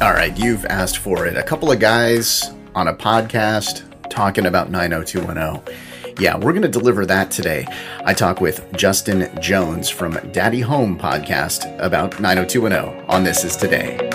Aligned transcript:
All 0.00 0.12
right, 0.12 0.38
you've 0.38 0.64
asked 0.66 0.98
for 0.98 1.26
it. 1.26 1.36
A 1.36 1.42
couple 1.42 1.72
of 1.72 1.80
guys 1.80 2.52
on 2.76 2.86
a 2.86 2.94
podcast 2.94 3.82
talking 4.08 4.46
about 4.46 4.70
90210. 4.70 5.74
Yeah, 6.20 6.36
we're 6.36 6.52
going 6.52 6.62
to 6.62 6.68
deliver 6.68 7.04
that 7.06 7.32
today. 7.32 7.66
I 8.04 8.14
talk 8.14 8.40
with 8.40 8.64
Justin 8.76 9.28
Jones 9.42 9.90
from 9.90 10.12
Daddy 10.30 10.60
Home 10.60 10.96
podcast 10.96 11.64
about 11.80 12.20
90210 12.20 13.06
on 13.06 13.24
This 13.24 13.42
Is 13.42 13.56
Today. 13.56 14.08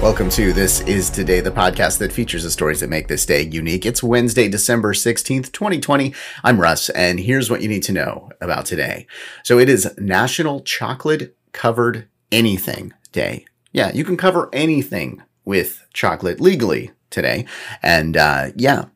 Welcome 0.00 0.30
to 0.30 0.54
This 0.54 0.80
Is 0.80 1.10
Today, 1.10 1.40
the 1.40 1.50
podcast 1.50 1.98
that 1.98 2.10
features 2.10 2.44
the 2.44 2.50
stories 2.50 2.80
that 2.80 2.88
make 2.88 3.08
this 3.08 3.26
day 3.26 3.42
unique. 3.42 3.84
It's 3.84 4.02
Wednesday, 4.02 4.48
December 4.48 4.94
16th, 4.94 5.52
2020. 5.52 6.14
I'm 6.42 6.58
Russ, 6.58 6.88
and 6.88 7.20
here's 7.20 7.50
what 7.50 7.60
you 7.60 7.68
need 7.68 7.82
to 7.82 7.92
know 7.92 8.30
about 8.40 8.64
today. 8.64 9.06
So 9.42 9.58
it 9.58 9.68
is 9.68 9.94
National 9.98 10.62
Chocolate 10.62 11.36
Covered 11.52 12.08
Anything 12.32 12.94
Day. 13.12 13.44
Yeah, 13.78 13.92
you 13.94 14.02
can 14.02 14.16
cover 14.16 14.48
anything 14.52 15.22
with 15.44 15.86
chocolate 15.92 16.40
legally 16.40 16.90
today. 17.10 17.46
And 17.80 18.16
uh, 18.16 18.48
yeah, 18.56 18.86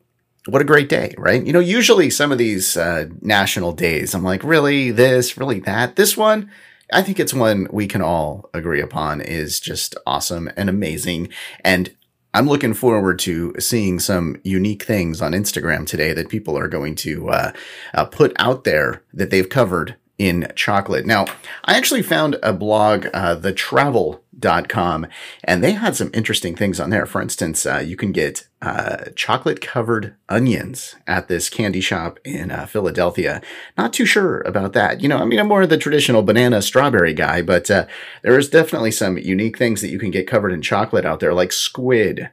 what 0.47 0.61
a 0.61 0.65
great 0.65 0.89
day, 0.89 1.15
right? 1.17 1.41
You 1.41 1.53
know, 1.53 1.61
usually 1.61 2.09
some 2.09 2.33
of 2.33 2.37
these 2.37 2.75
uh, 2.75 3.05
national 3.21 3.71
days, 3.71 4.13
I'm 4.13 4.25
like, 4.25 4.43
really 4.43 4.91
this, 4.91 5.37
really 5.37 5.61
that. 5.61 5.95
This 5.95 6.17
one, 6.17 6.51
I 6.91 7.01
think 7.01 7.17
it's 7.17 7.33
one 7.33 7.69
we 7.71 7.87
can 7.87 8.01
all 8.01 8.49
agree 8.53 8.81
upon 8.81 9.21
is 9.21 9.61
just 9.61 9.95
awesome 10.05 10.51
and 10.57 10.69
amazing. 10.69 11.29
And 11.63 11.95
I'm 12.33 12.49
looking 12.49 12.73
forward 12.73 13.19
to 13.19 13.55
seeing 13.59 14.01
some 14.01 14.35
unique 14.43 14.83
things 14.83 15.21
on 15.21 15.31
Instagram 15.31 15.87
today 15.87 16.11
that 16.11 16.27
people 16.27 16.57
are 16.57 16.67
going 16.67 16.95
to 16.95 17.29
uh, 17.29 17.51
uh, 17.93 18.03
put 18.03 18.33
out 18.37 18.65
there 18.65 19.01
that 19.13 19.29
they've 19.29 19.47
covered 19.47 19.95
in 20.23 20.49
chocolate. 20.55 21.05
Now, 21.05 21.25
I 21.65 21.75
actually 21.75 22.01
found 22.01 22.37
a 22.41 22.53
blog, 22.53 23.07
uh, 23.13 23.35
thetravel.com, 23.35 25.07
and 25.43 25.61
they 25.61 25.73
had 25.73 25.97
some 25.97 26.11
interesting 26.13 26.55
things 26.55 26.79
on 26.79 26.91
there. 26.91 27.05
For 27.05 27.21
instance, 27.21 27.65
uh, 27.65 27.83
you 27.85 27.97
can 27.97 28.13
get 28.13 28.47
uh, 28.61 29.09
chocolate 29.17 29.59
covered 29.59 30.15
onions 30.29 30.95
at 31.07 31.27
this 31.27 31.49
candy 31.49 31.81
shop 31.81 32.19
in 32.23 32.51
uh, 32.51 32.65
Philadelphia. 32.65 33.41
Not 33.77 33.91
too 33.91 34.05
sure 34.05 34.39
about 34.45 34.71
that. 34.71 35.01
You 35.01 35.09
know, 35.09 35.17
I 35.17 35.25
mean, 35.25 35.39
I'm 35.39 35.47
more 35.49 35.63
of 35.63 35.69
the 35.69 35.77
traditional 35.77 36.23
banana 36.23 36.61
strawberry 36.61 37.13
guy, 37.13 37.41
but 37.41 37.69
uh, 37.69 37.85
there 38.21 38.39
is 38.39 38.47
definitely 38.47 38.91
some 38.91 39.17
unique 39.17 39.57
things 39.57 39.81
that 39.81 39.89
you 39.89 39.99
can 39.99 40.09
get 40.09 40.25
covered 40.25 40.53
in 40.53 40.61
chocolate 40.61 41.03
out 41.03 41.19
there, 41.19 41.33
like 41.33 41.51
squid 41.51 42.29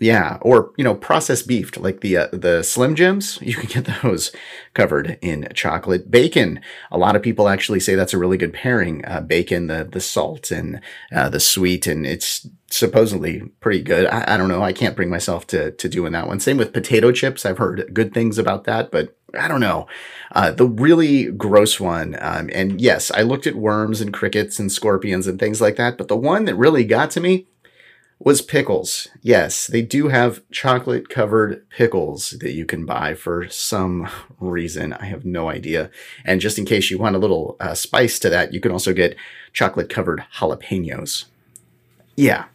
yeah, 0.00 0.38
or 0.42 0.72
you 0.76 0.84
know, 0.84 0.94
processed 0.94 1.48
beef 1.48 1.76
like 1.76 2.00
the 2.00 2.16
uh, 2.16 2.28
the 2.32 2.62
Slim 2.62 2.94
Jims. 2.94 3.38
You 3.48 3.54
can 3.54 3.82
get 3.82 4.02
those 4.02 4.30
covered 4.74 5.18
in 5.22 5.48
chocolate. 5.54 6.10
Bacon. 6.10 6.60
A 6.90 6.98
lot 6.98 7.16
of 7.16 7.22
people 7.22 7.48
actually 7.48 7.80
say 7.80 7.94
that's 7.94 8.12
a 8.12 8.18
really 8.18 8.36
good 8.36 8.52
pairing. 8.52 9.04
Uh, 9.04 9.20
bacon, 9.22 9.66
the 9.66 9.88
the 9.90 10.00
salt 10.00 10.50
and 10.50 10.80
uh, 11.12 11.28
the 11.30 11.40
sweet, 11.40 11.86
and 11.86 12.06
it's 12.06 12.46
supposedly 12.70 13.40
pretty 13.60 13.82
good. 13.82 14.06
I, 14.06 14.34
I, 14.34 14.36
don't 14.36 14.48
know. 14.48 14.62
I 14.62 14.74
can't 14.74 14.94
bring 14.94 15.08
myself 15.08 15.46
to 15.48 15.72
to 15.72 15.88
doing 15.88 16.12
that 16.12 16.28
one. 16.28 16.38
Same 16.38 16.58
with 16.58 16.72
potato 16.72 17.10
chips. 17.10 17.44
I've 17.44 17.58
heard 17.58 17.90
good 17.92 18.14
things 18.14 18.38
about 18.38 18.64
that, 18.64 18.92
but 18.92 19.16
I 19.36 19.48
don't 19.48 19.60
know. 19.60 19.88
Uh, 20.30 20.52
the 20.52 20.66
really 20.66 21.32
gross 21.32 21.80
one, 21.80 22.16
um, 22.20 22.50
and 22.52 22.80
yes, 22.80 23.10
I 23.10 23.22
looked 23.22 23.48
at 23.48 23.56
worms 23.56 24.00
and 24.00 24.12
crickets 24.12 24.60
and 24.60 24.70
scorpions 24.70 25.26
and 25.26 25.40
things 25.40 25.60
like 25.60 25.76
that, 25.76 25.98
but 25.98 26.06
the 26.06 26.16
one 26.16 26.44
that 26.44 26.54
really 26.54 26.84
got 26.84 27.10
to 27.12 27.20
me 27.20 27.47
was 28.20 28.42
pickles. 28.42 29.08
Yes, 29.22 29.68
they 29.68 29.82
do 29.82 30.08
have 30.08 30.42
chocolate 30.50 31.08
covered 31.08 31.68
pickles 31.70 32.30
that 32.40 32.52
you 32.52 32.66
can 32.66 32.84
buy 32.84 33.14
for 33.14 33.48
some 33.48 34.08
reason. 34.40 34.92
I 34.92 35.04
have 35.06 35.24
no 35.24 35.48
idea. 35.48 35.90
And 36.24 36.40
just 36.40 36.58
in 36.58 36.64
case 36.64 36.90
you 36.90 36.98
want 36.98 37.16
a 37.16 37.20
little 37.20 37.56
uh, 37.60 37.74
spice 37.74 38.18
to 38.20 38.30
that, 38.30 38.52
you 38.52 38.60
can 38.60 38.72
also 38.72 38.92
get 38.92 39.16
chocolate 39.52 39.88
covered 39.88 40.24
jalapenos. 40.34 41.26
Yeah. 42.16 42.46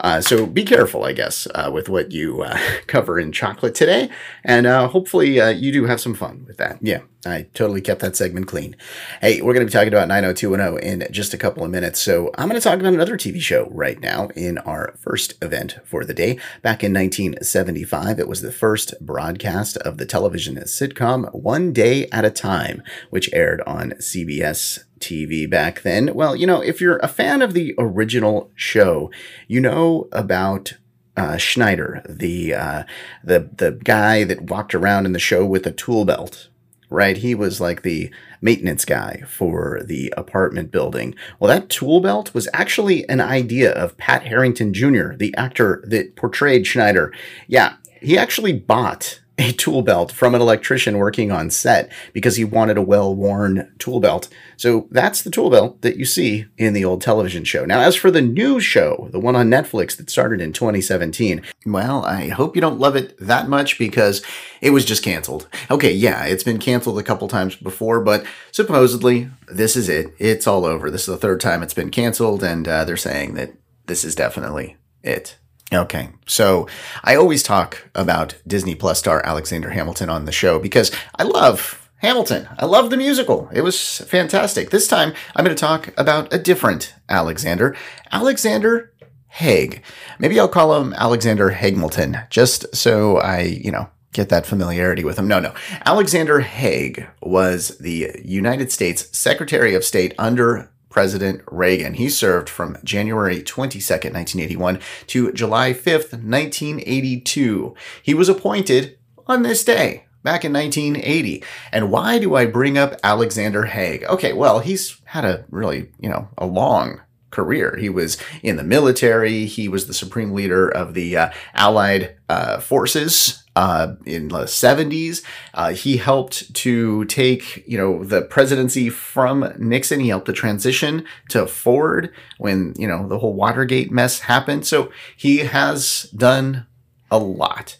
Uh, 0.00 0.20
so 0.20 0.46
be 0.46 0.64
careful, 0.64 1.04
I 1.04 1.12
guess, 1.12 1.46
uh, 1.54 1.70
with 1.72 1.88
what 1.88 2.10
you 2.10 2.42
uh, 2.42 2.58
cover 2.88 3.20
in 3.20 3.30
chocolate 3.30 3.76
today. 3.76 4.10
And 4.42 4.66
uh, 4.66 4.88
hopefully 4.88 5.40
uh, 5.40 5.50
you 5.50 5.70
do 5.70 5.84
have 5.84 6.00
some 6.00 6.14
fun 6.14 6.44
with 6.48 6.56
that. 6.56 6.78
Yeah, 6.80 7.02
I 7.26 7.46
totally 7.54 7.80
kept 7.80 8.00
that 8.00 8.16
segment 8.16 8.46
clean. 8.46 8.76
Hey, 9.20 9.42
we're 9.42 9.52
going 9.52 9.66
to 9.66 9.70
be 9.70 9.72
talking 9.72 9.92
about 9.92 10.08
90210 10.08 11.02
in 11.02 11.12
just 11.12 11.34
a 11.34 11.38
couple 11.38 11.64
of 11.64 11.70
minutes. 11.70 12.00
So 12.00 12.30
I'm 12.36 12.48
going 12.48 12.60
to 12.60 12.64
talk 12.64 12.78
about 12.78 12.94
another 12.94 13.16
TV 13.16 13.40
show 13.40 13.68
right 13.70 14.00
now 14.00 14.28
in 14.36 14.58
our 14.58 14.94
first 14.98 15.34
event 15.42 15.78
for 15.84 16.04
the 16.04 16.14
day. 16.14 16.38
Back 16.62 16.84
in 16.84 16.92
1975, 16.94 18.18
it 18.18 18.28
was 18.28 18.42
the 18.42 18.52
first 18.52 18.94
broadcast 19.00 19.76
of 19.78 19.98
the 19.98 20.06
television 20.06 20.56
sitcom 20.56 21.32
One 21.34 21.72
Day 21.72 22.06
at 22.10 22.24
a 22.24 22.30
Time, 22.30 22.82
which 23.10 23.32
aired 23.32 23.60
on 23.66 23.90
CBS 23.92 24.84
TV 25.00 25.48
back 25.48 25.82
then. 25.82 26.14
Well, 26.14 26.36
you 26.36 26.46
know, 26.46 26.60
if 26.62 26.80
you're 26.80 26.98
a 26.98 27.08
fan 27.08 27.42
of 27.42 27.54
the 27.54 27.74
original 27.78 28.50
show, 28.54 29.10
you 29.48 29.60
know 29.60 30.08
about 30.12 30.74
uh, 31.16 31.36
Schneider, 31.36 32.02
the 32.08 32.54
uh, 32.54 32.84
the 33.24 33.50
the 33.56 33.72
guy 33.72 34.24
that 34.24 34.42
walked 34.42 34.74
around 34.74 35.06
in 35.06 35.12
the 35.12 35.18
show 35.18 35.46
with 35.46 35.66
a 35.66 35.72
tool 35.72 36.04
belt, 36.04 36.48
right? 36.90 37.16
He 37.16 37.34
was 37.34 37.60
like 37.60 37.82
the 37.82 38.10
maintenance 38.40 38.84
guy 38.84 39.22
for 39.26 39.82
the 39.84 40.12
apartment 40.16 40.70
building. 40.70 41.14
Well, 41.38 41.48
that 41.48 41.68
tool 41.68 42.00
belt 42.00 42.32
was 42.34 42.48
actually 42.52 43.08
an 43.08 43.20
idea 43.20 43.72
of 43.72 43.96
Pat 43.96 44.24
Harrington 44.24 44.72
Jr., 44.72 45.14
the 45.14 45.34
actor 45.36 45.82
that 45.86 46.16
portrayed 46.16 46.66
Schneider. 46.66 47.12
Yeah, 47.48 47.76
he 48.00 48.16
actually 48.16 48.52
bought 48.52 49.20
a 49.38 49.52
tool 49.52 49.82
belt 49.82 50.10
from 50.10 50.34
an 50.34 50.40
electrician 50.40 50.96
working 50.96 51.30
on 51.30 51.50
set 51.50 51.92
because 52.12 52.36
he 52.36 52.44
wanted 52.44 52.78
a 52.78 52.82
well-worn 52.82 53.70
tool 53.78 54.00
belt. 54.00 54.28
So 54.56 54.88
that's 54.90 55.22
the 55.22 55.30
tool 55.30 55.50
belt 55.50 55.82
that 55.82 55.96
you 55.96 56.06
see 56.06 56.46
in 56.56 56.72
the 56.72 56.84
old 56.84 57.02
television 57.02 57.44
show. 57.44 57.64
Now, 57.66 57.80
as 57.80 57.94
for 57.94 58.10
the 58.10 58.22
new 58.22 58.60
show, 58.60 59.08
the 59.12 59.20
one 59.20 59.36
on 59.36 59.50
Netflix 59.50 59.96
that 59.96 60.08
started 60.08 60.40
in 60.40 60.52
2017, 60.52 61.42
well, 61.66 62.04
I 62.04 62.28
hope 62.28 62.54
you 62.54 62.62
don't 62.62 62.80
love 62.80 62.96
it 62.96 63.14
that 63.18 63.48
much 63.48 63.78
because 63.78 64.22
it 64.62 64.70
was 64.70 64.86
just 64.86 65.04
canceled. 65.04 65.48
Okay, 65.70 65.92
yeah, 65.92 66.24
it's 66.24 66.44
been 66.44 66.58
canceled 66.58 66.98
a 66.98 67.02
couple 67.02 67.28
times 67.28 67.56
before, 67.56 68.00
but 68.00 68.24
supposedly 68.52 69.28
this 69.48 69.76
is 69.76 69.88
it. 69.88 70.14
It's 70.18 70.46
all 70.46 70.64
over. 70.64 70.90
This 70.90 71.02
is 71.02 71.06
the 71.08 71.18
third 71.18 71.40
time 71.40 71.62
it's 71.62 71.74
been 71.74 71.90
canceled, 71.90 72.42
and 72.42 72.66
uh, 72.66 72.84
they're 72.84 72.96
saying 72.96 73.34
that 73.34 73.52
this 73.86 74.02
is 74.02 74.14
definitely 74.14 74.76
it. 75.02 75.36
Okay. 75.72 76.10
So 76.26 76.68
I 77.02 77.16
always 77.16 77.42
talk 77.42 77.88
about 77.94 78.36
Disney 78.46 78.74
Plus 78.74 78.98
star 78.98 79.24
Alexander 79.24 79.70
Hamilton 79.70 80.08
on 80.08 80.24
the 80.24 80.32
show 80.32 80.58
because 80.58 80.92
I 81.16 81.24
love 81.24 81.90
Hamilton. 81.98 82.48
I 82.58 82.66
love 82.66 82.90
the 82.90 82.96
musical. 82.96 83.48
It 83.52 83.62
was 83.62 83.98
fantastic. 84.06 84.70
This 84.70 84.86
time 84.86 85.12
I'm 85.34 85.44
going 85.44 85.56
to 85.56 85.60
talk 85.60 85.92
about 85.96 86.32
a 86.32 86.38
different 86.38 86.94
Alexander, 87.08 87.74
Alexander 88.12 88.92
Haig. 89.28 89.82
Maybe 90.18 90.38
I'll 90.38 90.48
call 90.48 90.80
him 90.80 90.92
Alexander 90.94 91.50
Hamilton 91.50 92.18
just 92.30 92.74
so 92.74 93.18
I, 93.18 93.40
you 93.40 93.72
know, 93.72 93.88
get 94.12 94.28
that 94.28 94.46
familiarity 94.46 95.04
with 95.04 95.18
him. 95.18 95.28
No, 95.28 95.40
no. 95.40 95.52
Alexander 95.84 96.40
Haig 96.40 97.06
was 97.20 97.76
the 97.78 98.20
United 98.24 98.70
States 98.72 99.16
Secretary 99.16 99.74
of 99.74 99.84
State 99.84 100.14
under 100.18 100.70
President 100.96 101.42
Reagan. 101.50 101.92
He 101.92 102.08
served 102.08 102.48
from 102.48 102.78
January 102.82 103.42
22nd, 103.42 104.14
1981 104.14 104.80
to 105.08 105.30
July 105.32 105.74
5th, 105.74 106.14
1982. 106.14 107.74
He 108.02 108.14
was 108.14 108.30
appointed 108.30 108.96
on 109.26 109.42
this 109.42 109.62
day 109.62 110.06
back 110.22 110.42
in 110.42 110.54
1980. 110.54 111.44
And 111.70 111.90
why 111.90 112.18
do 112.18 112.34
I 112.34 112.46
bring 112.46 112.78
up 112.78 112.98
Alexander 113.04 113.66
Haig? 113.66 114.04
Okay, 114.04 114.32
well, 114.32 114.60
he's 114.60 114.98
had 115.04 115.26
a 115.26 115.44
really, 115.50 115.92
you 116.00 116.08
know, 116.08 116.30
a 116.38 116.46
long 116.46 117.02
career. 117.30 117.76
He 117.78 117.90
was 117.90 118.16
in 118.42 118.56
the 118.56 118.64
military. 118.64 119.44
He 119.44 119.68
was 119.68 119.88
the 119.88 119.92
supreme 119.92 120.32
leader 120.32 120.66
of 120.66 120.94
the 120.94 121.14
uh, 121.14 121.30
Allied 121.52 122.16
uh, 122.30 122.60
forces 122.60 123.44
uh, 123.56 123.94
in 124.04 124.28
the 124.28 124.44
70s. 124.44 125.22
Uh, 125.54 125.72
he 125.72 125.96
helped 125.96 126.54
to 126.54 127.04
take, 127.06 127.64
you 127.66 127.78
know, 127.78 128.04
the 128.04 128.22
presidency 128.22 128.90
from 128.90 129.52
Nixon. 129.58 129.98
He 129.98 130.08
helped 130.08 130.26
the 130.26 130.32
transition 130.32 131.04
to 131.30 131.46
Ford 131.46 132.12
when, 132.38 132.74
you 132.76 132.86
know, 132.86 133.08
the 133.08 133.18
whole 133.18 133.34
Watergate 133.34 133.90
mess 133.90 134.20
happened. 134.20 134.66
So 134.66 134.92
he 135.16 135.38
has 135.38 136.02
done 136.14 136.66
a 137.10 137.18
lot. 137.18 137.76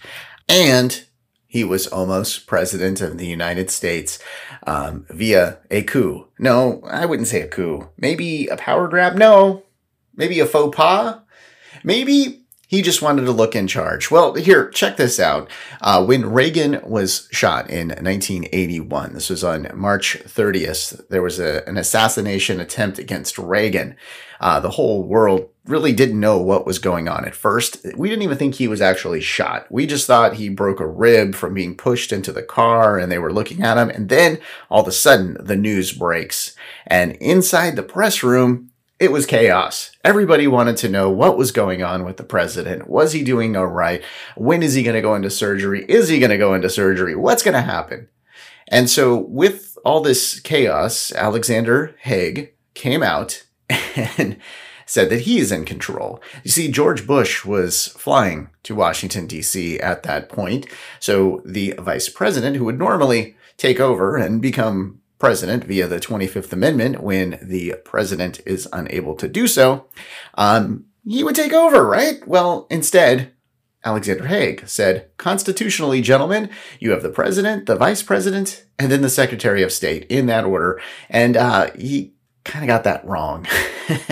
And 0.49 1.05
he 1.47 1.63
was 1.63 1.87
almost 1.87 2.47
president 2.47 3.01
of 3.01 3.19
the 3.19 3.27
United 3.27 3.71
States 3.71 4.19
um, 4.67 5.07
via 5.11 5.59
a 5.71 5.83
coup. 5.83 6.27
No, 6.39 6.83
I 6.85 7.05
wouldn't 7.05 7.29
say 7.29 7.43
a 7.43 7.49
coup. 7.49 7.91
Maybe 7.99 8.47
a 8.49 8.57
power 8.57 8.89
grab? 8.89 9.17
No. 9.17 9.63
Maybe 10.15 10.41
a 10.41 10.47
faux 10.47 10.75
pas? 10.75 11.21
Maybe 11.85 12.46
he 12.67 12.83
just 12.83 13.01
wanted 13.01 13.25
to 13.25 13.33
look 13.33 13.55
in 13.55 13.69
charge. 13.69 14.11
Well, 14.11 14.35
here, 14.35 14.69
check 14.71 14.97
this 14.97 15.21
out. 15.21 15.49
Uh, 15.81 16.05
when 16.05 16.33
Reagan 16.33 16.81
was 16.85 17.29
shot 17.31 17.71
in 17.71 17.89
1981, 17.89 19.15
this 19.15 19.31
was 19.31 19.45
on 19.45 19.69
March 19.73 20.19
30th, 20.25 21.09
there 21.09 21.23
was 21.23 21.39
a, 21.39 21.67
an 21.69 21.77
assassination 21.77 22.59
attempt 22.59 22.99
against 22.99 23.39
Reagan. 23.39 23.97
Uh, 24.41 24.59
the 24.59 24.71
whole 24.71 25.05
world 25.05 25.49
really 25.65 25.93
didn't 25.93 26.21
know 26.21 26.39
what 26.39 26.67
was 26.67 26.79
going 26.79 27.09
on 27.09 27.25
at 27.25 27.35
first. 27.35 27.87
We 27.97 28.09
didn't 28.09 28.23
even 28.23 28.37
think 28.37 28.57
he 28.57 28.69
was 28.69 28.81
actually 28.81 29.21
shot. 29.21 29.71
We 29.71 29.87
just 29.87 30.07
thought 30.07 30.35
he 30.35 30.49
broke 30.49 30.81
a 30.81 30.87
rib 30.87 31.35
from 31.35 31.55
being 31.55 31.77
pushed 31.77 32.13
into 32.13 32.33
the 32.33 32.43
car 32.43 32.99
and 32.99 33.11
they 33.11 33.19
were 33.19 33.33
looking 33.33 33.63
at 33.63 33.79
him. 33.79 33.91
And 33.91 34.09
then 34.09 34.39
all 34.71 34.83
of 34.83 34.89
a 34.89 34.93
sudden, 34.93 35.37
the 35.41 35.57
news 35.57 35.93
breaks. 35.93 36.55
And 36.87 37.13
inside 37.13 37.77
the 37.77 37.83
press 37.83 38.23
room, 38.23 38.71
it 38.99 39.13
was 39.13 39.27
chaos. 39.27 39.91
Everybody 40.05 40.47
wanted 40.47 40.77
to 40.79 40.89
know 40.89 41.11
what 41.11 41.37
was 41.37 41.53
going 41.53 41.83
on 41.83 42.05
with 42.05 42.17
the 42.17 42.25
president. 42.25 42.89
Was 42.89 43.13
he 43.13 43.23
doing 43.23 43.55
all 43.57 43.67
right? 43.67 44.03
When 44.37 44.63
is 44.63 44.75
he 44.75 44.83
going 44.83 44.95
to 44.95 45.03
go 45.03 45.15
into 45.15 45.29
surgery? 45.31 45.85
Is 45.89 46.09
he 46.09 46.19
going 46.19 46.31
to 46.31 46.39
go 46.39 46.55
into 46.55 46.71
surgery? 46.71 47.15
What's 47.15 47.43
going 47.43 47.55
to 47.55 47.61
happen? 47.61 48.09
And 48.69 48.89
so, 48.89 49.17
with 49.17 49.77
all 49.85 50.01
this 50.01 50.41
chaos, 50.41 51.13
Alexander 51.13 51.95
Haig 52.01 52.55
came 52.75 53.03
out 53.03 53.45
and 54.17 54.39
said 54.87 55.11
that 55.11 55.23
he 55.23 55.39
is 55.39 55.53
in 55.53 55.65
control. 55.65 56.21
You 56.43 56.51
see, 56.51 56.71
George 56.71 57.07
Bush 57.07 57.45
was 57.45 57.89
flying 57.89 58.49
to 58.65 58.75
Washington, 58.75 59.27
D.C. 59.27 59.79
at 59.79 60.03
that 60.05 60.29
point. 60.29 60.67
So, 61.01 61.43
the 61.45 61.75
vice 61.79 62.09
president, 62.09 62.57
who 62.57 62.65
would 62.65 62.79
normally 62.79 63.37
take 63.57 63.79
over 63.79 64.17
and 64.17 64.43
become 64.43 65.01
president 65.19 65.65
via 65.65 65.87
the 65.87 66.01
25th 66.01 66.53
Amendment 66.53 67.03
when 67.03 67.39
the 67.43 67.75
president 67.85 68.41
is 68.47 68.69
unable 68.73 69.15
to 69.17 69.29
do 69.29 69.47
so, 69.47 69.87
um, 70.35 70.85
he 71.07 71.25
would 71.25 71.37
take 71.37 71.53
over, 71.53 71.87
right? 71.87 72.27
Well, 72.27 72.67
instead, 72.71 73.33
Alexander 73.85 74.27
Haig 74.27 74.67
said, 74.67 75.09
Constitutionally, 75.17 76.01
gentlemen, 76.01 76.51
you 76.81 76.91
have 76.91 77.03
the 77.03 77.09
president, 77.09 77.67
the 77.67 77.77
vice 77.77 78.03
president, 78.03 78.65
and 78.79 78.91
then 78.91 79.01
the 79.01 79.09
secretary 79.09 79.63
of 79.63 79.73
state 79.73 80.05
in 80.09 80.27
that 80.27 80.45
order. 80.45 80.81
And 81.09 81.37
uh, 81.37 81.71
he 81.79 82.16
kind 82.47 82.65
of 82.65 82.69
got 82.69 82.85
that 82.85 83.05
wrong. 83.05 83.47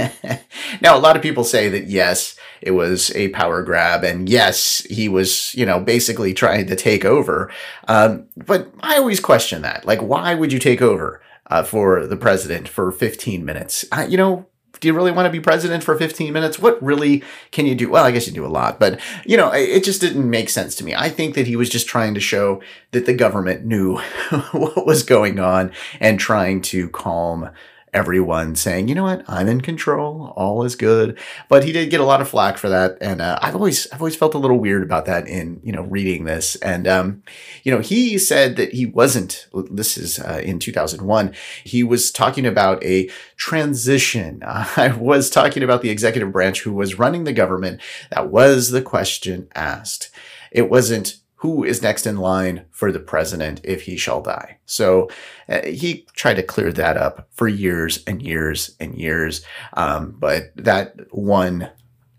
now, 0.80 0.96
a 0.96 1.00
lot 1.00 1.16
of 1.16 1.22
people 1.22 1.44
say 1.44 1.68
that 1.68 1.86
yes, 1.86 2.36
it 2.60 2.72
was 2.72 3.14
a 3.14 3.28
power 3.28 3.62
grab, 3.62 4.04
and 4.04 4.28
yes, 4.28 4.86
he 4.90 5.08
was, 5.08 5.54
you 5.54 5.64
know, 5.64 5.80
basically 5.80 6.34
trying 6.34 6.66
to 6.66 6.76
take 6.76 7.04
over. 7.04 7.50
Um, 7.88 8.26
but 8.36 8.70
I 8.80 8.98
always 8.98 9.20
question 9.20 9.62
that. 9.62 9.84
Like, 9.84 10.02
why 10.02 10.34
would 10.34 10.52
you 10.52 10.58
take 10.58 10.82
over 10.82 11.22
uh, 11.46 11.62
for 11.62 12.06
the 12.06 12.16
president 12.16 12.68
for 12.68 12.90
15 12.90 13.44
minutes? 13.44 13.84
You 14.08 14.16
know, 14.16 14.46
do 14.80 14.88
you 14.88 14.94
really 14.94 15.12
want 15.12 15.26
to 15.26 15.30
be 15.30 15.40
president 15.40 15.84
for 15.84 15.96
15 15.96 16.32
minutes? 16.32 16.58
What 16.58 16.82
really 16.82 17.22
can 17.52 17.66
you 17.66 17.74
do? 17.74 17.88
Well, 17.88 18.04
I 18.04 18.10
guess 18.10 18.26
you 18.26 18.32
do 18.32 18.44
a 18.44 18.48
lot, 18.48 18.80
but 18.80 19.00
you 19.24 19.36
know, 19.36 19.50
it 19.52 19.84
just 19.84 20.00
didn't 20.00 20.28
make 20.28 20.50
sense 20.50 20.74
to 20.76 20.84
me. 20.84 20.94
I 20.94 21.08
think 21.08 21.34
that 21.36 21.46
he 21.46 21.56
was 21.56 21.68
just 21.68 21.86
trying 21.86 22.14
to 22.14 22.20
show 22.20 22.60
that 22.90 23.06
the 23.06 23.14
government 23.14 23.64
knew 23.64 23.98
what 24.52 24.86
was 24.86 25.02
going 25.02 25.38
on 25.38 25.72
and 26.00 26.18
trying 26.18 26.60
to 26.62 26.88
calm 26.90 27.50
everyone 27.94 28.56
saying, 28.56 28.88
you 28.88 28.94
know 28.94 29.04
what, 29.04 29.24
I'm 29.28 29.48
in 29.48 29.60
control, 29.60 30.34
all 30.36 30.64
is 30.64 30.74
good. 30.76 31.18
But 31.48 31.64
he 31.64 31.72
did 31.72 31.90
get 31.90 32.00
a 32.00 32.04
lot 32.04 32.20
of 32.20 32.28
flack 32.28 32.58
for 32.58 32.68
that, 32.68 32.98
and 33.00 33.22
uh, 33.22 33.38
I've 33.40 33.54
always 33.54 33.90
I've 33.92 34.00
always 34.00 34.16
felt 34.16 34.34
a 34.34 34.38
little 34.38 34.58
weird 34.58 34.82
about 34.82 35.06
that 35.06 35.28
in 35.28 35.60
you 35.62 35.72
know 35.72 35.82
reading 35.82 36.24
this. 36.24 36.56
And 36.56 36.86
um, 36.86 37.22
you 37.62 37.72
know, 37.72 37.80
he 37.80 38.18
said 38.18 38.56
that 38.56 38.72
he 38.72 38.84
wasn't. 38.84 39.46
This 39.70 39.96
is 39.96 40.18
uh, 40.18 40.42
in 40.44 40.58
2001. 40.58 41.34
He 41.62 41.82
was 41.82 42.10
talking 42.10 42.44
about 42.44 42.82
a 42.84 43.08
transition. 43.36 44.42
I 44.46 44.94
was 44.98 45.30
talking 45.30 45.62
about 45.62 45.82
the 45.82 45.90
executive 45.90 46.32
branch 46.32 46.62
who 46.62 46.72
was 46.72 46.98
running 46.98 47.24
the 47.24 47.32
government. 47.32 47.80
That 48.10 48.30
was 48.30 48.70
the 48.70 48.82
question 48.82 49.48
asked. 49.54 50.10
It 50.50 50.68
wasn't 50.68 51.16
who 51.36 51.62
is 51.64 51.82
next 51.82 52.06
in 52.06 52.16
line 52.16 52.64
for 52.70 52.90
the 52.90 53.00
president 53.00 53.60
if 53.64 53.82
he 53.82 53.96
shall 53.96 54.22
die. 54.22 54.58
So 54.64 55.10
uh, 55.48 55.62
he 55.66 56.06
tried 56.14 56.34
to 56.34 56.42
clear 56.42 56.72
that 56.72 56.96
up 56.96 57.28
for 57.32 57.48
years 57.48 58.02
and 58.06 58.22
years 58.22 58.74
and 58.80 58.94
years. 58.94 59.44
Um, 59.74 60.16
but 60.18 60.52
that 60.56 61.12
one 61.12 61.70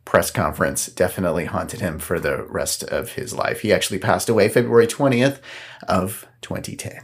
press 0.06 0.30
conference 0.30 0.86
definitely 0.86 1.46
haunted 1.46 1.82
him 1.82 1.98
for 1.98 2.20
the 2.20 2.44
rest 2.44 2.84
of 2.84 3.14
his 3.14 3.34
life. 3.34 3.62
He 3.62 3.74
actually 3.74 4.00
passed 4.00 4.30
away 4.30 4.48
February 4.48 4.88
20th 4.88 5.40
of 5.88 6.28
2010. 6.42 7.02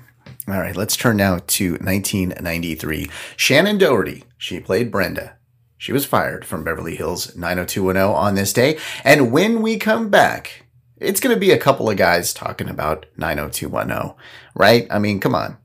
All 0.47 0.59
right, 0.59 0.75
let's 0.75 0.95
turn 0.95 1.17
now 1.17 1.39
to 1.47 1.71
1993. 1.73 3.07
Shannen 3.35 3.79
Doherty, 3.79 4.23
she 4.37 4.59
played 4.59 4.91
Brenda. 4.91 5.37
She 5.77 5.91
was 5.91 6.05
fired 6.05 6.45
from 6.45 6.63
Beverly 6.63 6.95
Hills 6.95 7.35
90210 7.35 8.15
on 8.15 8.35
this 8.35 8.53
day. 8.53 8.77
And 9.03 9.31
when 9.31 9.63
we 9.63 9.77
come 9.77 10.09
back, 10.09 10.65
it's 11.01 11.19
going 11.19 11.35
to 11.35 11.39
be 11.39 11.51
a 11.51 11.57
couple 11.57 11.89
of 11.89 11.97
guys 11.97 12.33
talking 12.33 12.69
about 12.69 13.07
90210, 13.17 14.15
right? 14.55 14.87
I 14.89 14.99
mean, 14.99 15.19
come 15.19 15.35
on. 15.35 15.57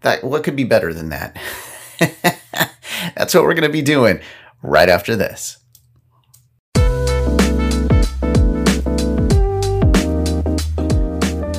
That 0.00 0.24
what 0.24 0.44
could 0.44 0.56
be 0.56 0.64
better 0.64 0.92
than 0.92 1.08
that? 1.10 1.38
That's 3.16 3.34
what 3.34 3.44
we're 3.44 3.54
going 3.54 3.62
to 3.62 3.68
be 3.70 3.82
doing 3.82 4.20
right 4.62 4.88
after 4.88 5.16
this. 5.16 5.58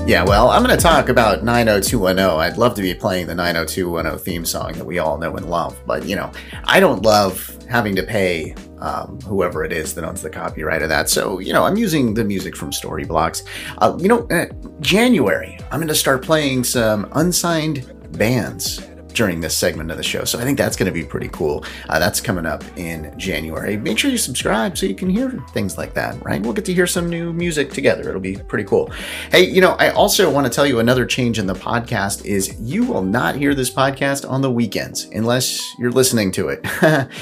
Yeah, 0.06 0.24
well, 0.24 0.52
I'm 0.52 0.64
going 0.64 0.78
to 0.78 0.82
talk 0.82 1.10
about 1.10 1.44
90210. 1.44 2.40
I'd 2.40 2.58
love 2.60 2.76
to 2.76 2.84
be 2.84 2.94
playing 2.94 3.26
the 3.26 3.34
90210 3.34 4.24
theme 4.24 4.46
song 4.46 4.74
that 4.74 4.86
we 4.86 5.00
all 5.00 5.18
know 5.18 5.36
and 5.36 5.50
love, 5.50 5.82
but 5.88 6.06
you 6.06 6.16
know, 6.16 6.32
I 6.66 6.80
don't 6.80 7.02
love 7.02 7.58
having 7.68 7.96
to 7.96 8.04
pay 8.04 8.54
um, 8.78 9.20
whoever 9.22 9.64
it 9.64 9.74
is 9.74 9.96
that 9.96 10.04
owns 10.04 10.22
the 10.22 10.30
copyright 10.30 10.84
of 10.84 10.90
that. 10.90 11.10
So, 11.10 11.40
you 11.40 11.54
know, 11.54 11.64
I'm 11.64 11.76
using 11.76 12.14
the 12.14 12.24
music 12.24 12.56
from 12.56 12.70
Storyblocks. 12.70 13.48
Uh, 13.80 13.98
you 14.00 14.08
know, 14.08 14.28
uh, 14.28 14.46
January, 14.80 15.58
I'm 15.72 15.80
going 15.80 15.88
to 15.88 15.96
start 15.96 16.22
playing 16.22 16.66
some 16.66 17.10
unsigned 17.14 17.92
bands 18.16 18.86
during 19.16 19.40
this 19.40 19.58
segment 19.58 19.90
of 19.90 19.98
the 19.98 20.04
show. 20.04 20.26
So 20.26 20.40
I 20.40 20.44
think 20.44 20.58
that's 20.58 20.76
going 20.76 20.86
to 20.86 20.92
be 20.92 21.04
pretty 21.04 21.30
cool. 21.30 21.66
Uh, 21.90 21.98
that's 21.98 22.22
coming 22.22 22.46
up 22.46 22.64
in 22.78 23.18
January. 23.18 23.78
Make 23.78 23.98
sure 23.98 24.12
you 24.12 24.18
subscribe 24.18 24.78
so 24.78 24.86
you 24.86 24.94
can 24.94 25.10
hear 25.10 25.32
things 25.52 25.78
like 25.78 25.94
that, 25.94 26.24
right? 26.24 26.42
We'll 26.42 26.54
get 26.54 26.66
to 26.66 26.74
hear 26.74 26.86
some 26.86 27.10
new 27.10 27.34
music 27.34 27.72
together. 27.72 28.08
It'll 28.10 28.22
be 28.22 28.36
pretty 28.36 28.66
cool. 28.66 28.92
Hey, 29.32 29.46
you 29.46 29.62
know, 29.62 29.72
I 29.80 29.90
also 29.90 30.30
want 30.30 30.46
to 30.46 30.54
tell 30.54 30.66
you 30.66 30.80
another 30.80 31.06
change 31.06 31.40
in 31.40 31.48
the 31.48 31.54
podcast 31.54 32.26
is 32.26 32.60
you 32.60 32.84
will 32.86 33.02
not 33.02 33.36
hear 33.36 33.56
this 33.56 33.72
podcast 33.72 34.30
on 34.30 34.42
the 34.42 34.52
weekends 34.52 35.06
unless 35.06 35.60
you're 35.80 35.92
listening 35.92 36.32
to 36.34 36.50
it. 36.50 36.66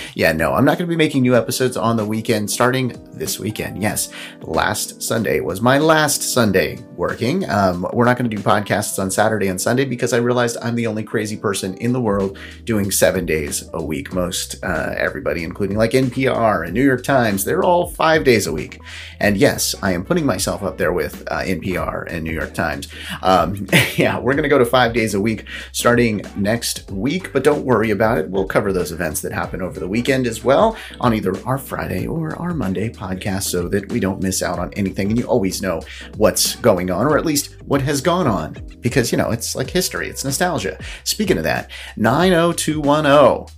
yeah, 0.16 0.32
no, 0.32 0.54
I'm 0.54 0.66
not 0.66 0.78
going 0.78 0.88
to 0.90 0.92
be 0.92 0.98
making 0.98 1.22
new 1.22 1.36
episodes 1.36 1.78
on 1.78 1.96
the 1.96 2.06
weekend 2.06 2.50
starting 2.50 2.96
this 3.14 3.40
weekend. 3.40 3.82
Yes, 3.82 4.10
last 4.42 5.02
Sunday 5.02 5.40
was 5.40 5.62
my 5.62 5.78
last 5.78 6.24
Sunday 6.24 6.80
working. 6.96 7.50
Um, 7.50 7.88
we're 7.94 8.06
not 8.06 8.18
going 8.18 8.30
to 8.30 8.36
do 8.36 8.42
podcasts 8.42 9.00
on 9.00 9.12
Saturday 9.12 9.48
and 9.48 9.60
Sunday 9.60 9.86
because 9.86 10.14
I 10.14 10.18
realized 10.18 10.58
I'm 10.62 10.76
the 10.76 10.88
only 10.88 11.04
crazy 11.04 11.38
person 11.38 11.76
in 11.76 11.94
the 11.94 12.02
world 12.02 12.38
doing 12.64 12.92
seven 12.92 13.26
days 13.26 13.68
a 13.74 13.84
week. 13.84 14.14
Most 14.14 14.64
uh, 14.64 14.94
everybody, 14.98 15.44
including 15.44 15.78
like 15.78 15.92
NPR 15.92 16.66
and 16.66 16.74
New 16.74 16.84
York 16.84 17.04
Times, 17.04 17.46
they're 17.46 17.64
all 17.64 17.88
five 17.88 18.24
days 18.24 18.48
a 18.48 18.52
week. 18.52 18.80
And 19.20 19.38
yes, 19.38 19.76
I 19.82 19.94
am 19.94 20.06
putting 20.06 20.26
myself 20.26 20.64
up 20.64 20.78
there 20.78 20.94
with 20.94 21.24
uh, 21.32 21.40
NPR 21.40 22.06
and 22.12 22.24
New 22.24 22.32
York 22.34 22.54
Times. 22.54 22.88
Um, 23.22 23.68
yeah, 23.96 24.20
we're 24.20 24.34
going 24.34 24.44
to 24.44 24.50
go 24.50 24.58
to 24.58 24.66
five 24.66 24.94
days 24.94 25.14
a 25.14 25.22
week 25.22 25.46
starting 25.72 26.24
next 26.36 26.90
week, 26.92 27.34
but 27.34 27.44
don't 27.44 27.66
worry 27.66 27.92
about 27.92 28.18
it. 28.18 28.30
We'll 28.30 28.46
cover 28.46 28.72
those 28.74 28.92
events 28.92 29.22
that 29.22 29.32
happen 29.32 29.62
over 29.62 29.80
the 29.80 29.88
weekend 29.88 30.28
as 30.28 30.44
well 30.44 30.78
on 31.00 31.14
either 31.14 31.34
our 31.46 31.58
Friday 31.58 32.06
or 32.06 32.36
our 32.36 32.54
Monday 32.54 32.90
podcast 32.90 33.44
so 33.44 33.68
that 33.70 33.92
we 33.92 34.00
don't 34.00 34.22
miss 34.22 34.42
out 34.42 34.60
on 34.60 34.74
anything. 34.74 35.10
And 35.10 35.18
you 35.18 35.26
always 35.26 35.62
know 35.62 35.82
what's 36.18 36.56
going 36.58 36.83
on, 36.90 37.06
or 37.06 37.18
at 37.18 37.26
least 37.26 37.56
what 37.64 37.82
has 37.82 38.02
gone 38.02 38.28
on, 38.28 38.54
because, 38.82 39.12
you 39.12 39.18
know, 39.18 39.32
it's 39.32 39.56
like 39.56 39.70
history, 39.70 40.08
it's 40.10 40.24
nostalgia. 40.24 40.78
Speaking 41.04 41.38
of 41.38 41.44
that, 41.44 41.70
90210. 41.98 43.54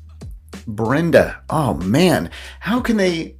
Brenda. 0.67 1.44
Oh 1.50 1.75
man, 1.75 2.32
how 2.60 2.79
can 2.79 2.98
they 2.98 3.36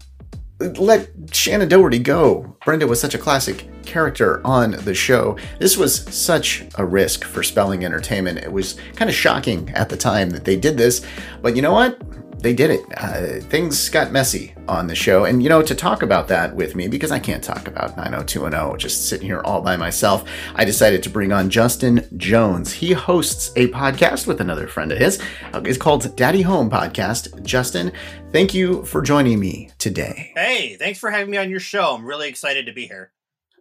let 0.60 1.15
Shannen 1.27 1.70
Doherty 1.70 2.00
go? 2.00 2.56
Brenda 2.63 2.88
was 2.88 3.01
such 3.01 3.15
a 3.15 3.18
classic 3.18 3.68
character 3.84 4.46
on 4.46 4.72
the 4.72 4.94
show. 4.94 5.38
This 5.60 5.75
was 5.75 6.04
such 6.15 6.65
a 6.75 6.86
risk 6.86 7.24
for 7.24 7.42
Spelling 7.42 7.84
Entertainment. 7.84 8.39
It 8.39 8.51
was 8.51 8.77
kind 8.96 9.10
of 9.10 9.15
shocking 9.15 9.70
at 9.72 9.89
the 9.89 9.98
time 9.98 10.30
that 10.32 10.46
they 10.46 10.56
did 10.56 10.77
this, 10.77 11.06
but 11.42 11.56
you 11.56 11.62
know 11.62 11.74
what? 11.74 12.00
They 12.46 12.54
did 12.54 12.70
it. 12.70 12.86
Uh, 12.96 13.40
things 13.50 13.90
got 13.90 14.12
messy 14.12 14.54
on 14.68 14.86
the 14.86 14.94
show. 14.94 15.25
And, 15.25 15.42
you 15.42 15.50
know, 15.50 15.64
to 15.64 15.74
talk 15.74 16.04
about 16.04 16.28
that 16.28 16.56
with 16.56 16.75
me, 16.75 16.88
because 16.88 17.12
I 17.12 17.18
can't 17.18 17.44
talk 17.44 17.68
about 17.68 17.98
90210 17.98 18.78
just 18.78 19.10
sitting 19.10 19.25
here 19.25 19.42
all 19.44 19.62
by 19.62 19.75
myself, 19.75 20.30
I 20.54 20.64
decided 20.64 21.02
to 21.04 21.10
bring 21.10 21.32
on 21.32 21.50
Justin 21.50 22.08
Jones. 22.18 22.72
He 22.72 22.94
hosts 22.94 23.52
a 23.56 23.70
podcast 23.70 24.28
with 24.28 24.42
another 24.42 24.68
friend 24.68 24.92
of 24.92 25.00
his. 25.00 25.20
Uh, 25.54 25.62
it's 25.66 25.80
called 25.80 26.16
Daddy 26.16 26.44
Home 26.44 26.70
Podcast. 26.70 27.42
Justin, 27.42 27.92
thank 28.32 28.54
you 28.54 28.86
for 28.86 29.02
joining 29.02 29.40
me 29.40 29.72
today. 29.80 30.32
Hey, 30.36 30.75
thanks 30.75 31.00
for 31.00 31.10
having 31.10 31.32
me 31.32 31.38
on 31.38 31.50
your 31.50 31.60
show. 31.60 31.96
I'm 31.96 32.06
really 32.06 32.30
excited 32.30 32.68
to 32.68 32.74
be 32.74 32.86
here. 32.86 33.12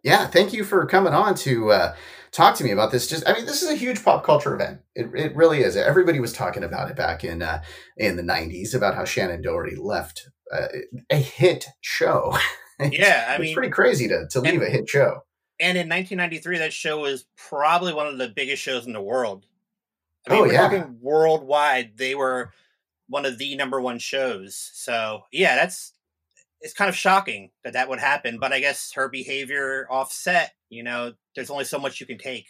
Yeah, 0.05 0.27
thank 0.27 0.53
you 0.53 0.65
for 0.65 0.85
coming 0.87 1.15
on 1.15 1.35
to 1.37 1.73
uh, 1.73 1.97
talk 2.31 2.55
to 2.57 2.65
me 2.65 2.71
about 2.71 2.93
this. 2.93 3.09
Just, 3.09 3.27
I 3.27 3.33
mean, 3.33 3.47
this 3.47 3.63
is 3.63 3.71
a 3.71 3.75
huge 3.75 4.05
pop 4.05 4.23
culture 4.23 4.55
event. 4.55 4.81
It, 4.95 5.11
it 5.15 5.35
really 5.35 5.63
is. 5.63 5.77
Everybody 5.77 6.21
was 6.21 6.33
talking 6.33 6.63
about 6.63 6.91
it 6.91 6.97
back 6.97 7.25
in 7.25 7.43
uh, 7.43 7.63
in 7.97 8.17
the 8.17 8.23
'90s 8.23 8.75
about 8.75 8.95
how 8.95 9.03
Shannen 9.03 9.43
Doherty 9.43 9.77
left 9.77 10.29
uh, 10.53 10.69
a 11.11 11.17
hit 11.17 11.67
show. 11.81 12.37
Yeah, 12.81 13.27
I 13.29 13.39
mean, 13.39 13.47
it's 13.47 13.55
pretty 13.55 13.71
crazy 13.71 14.09
to 14.09 14.27
to 14.31 14.41
leave 14.41 14.55
and, 14.55 14.65
a 14.65 14.69
hit 14.69 14.89
show. 14.89 15.21
And 15.61 15.79
in 15.79 15.89
1993, 15.89 16.59
that 16.59 16.73
show 16.73 16.99
was 17.03 17.25
probably 17.37 17.95
one 17.95 18.09
of 18.09 18.19
the 18.19 18.29
biggest 18.29 18.61
shows 18.61 18.85
in 18.85 18.93
the 18.93 19.01
world. 19.01 19.47
I 20.29 20.33
mean, 20.33 20.43
Oh, 20.43 20.45
yeah. 20.47 20.63
talking 20.63 20.99
worldwide. 21.01 21.97
They 21.99 22.17
were 22.17 22.51
one 23.09 23.27
of 23.27 23.39
the 23.39 23.55
number 23.55 23.81
one 23.81 24.01
shows. 24.01 24.73
So 24.75 25.21
yeah, 25.31 25.55
that's 25.55 25.93
it's 26.65 26.75
kind 26.75 26.89
of 26.89 26.97
shocking 26.97 27.51
that 27.63 27.75
that 27.75 27.89
would 27.89 28.01
happen. 28.01 28.39
But 28.41 28.53
I 28.53 28.59
guess 28.59 28.93
her 28.95 29.09
behavior 29.09 29.87
offset. 29.91 30.53
You 30.71 30.83
know, 30.83 31.13
there's 31.37 31.51
only 31.51 31.65
so 31.65 31.79
much 31.79 32.01
you 32.01 32.07
can 32.07 32.19
take. 32.19 32.47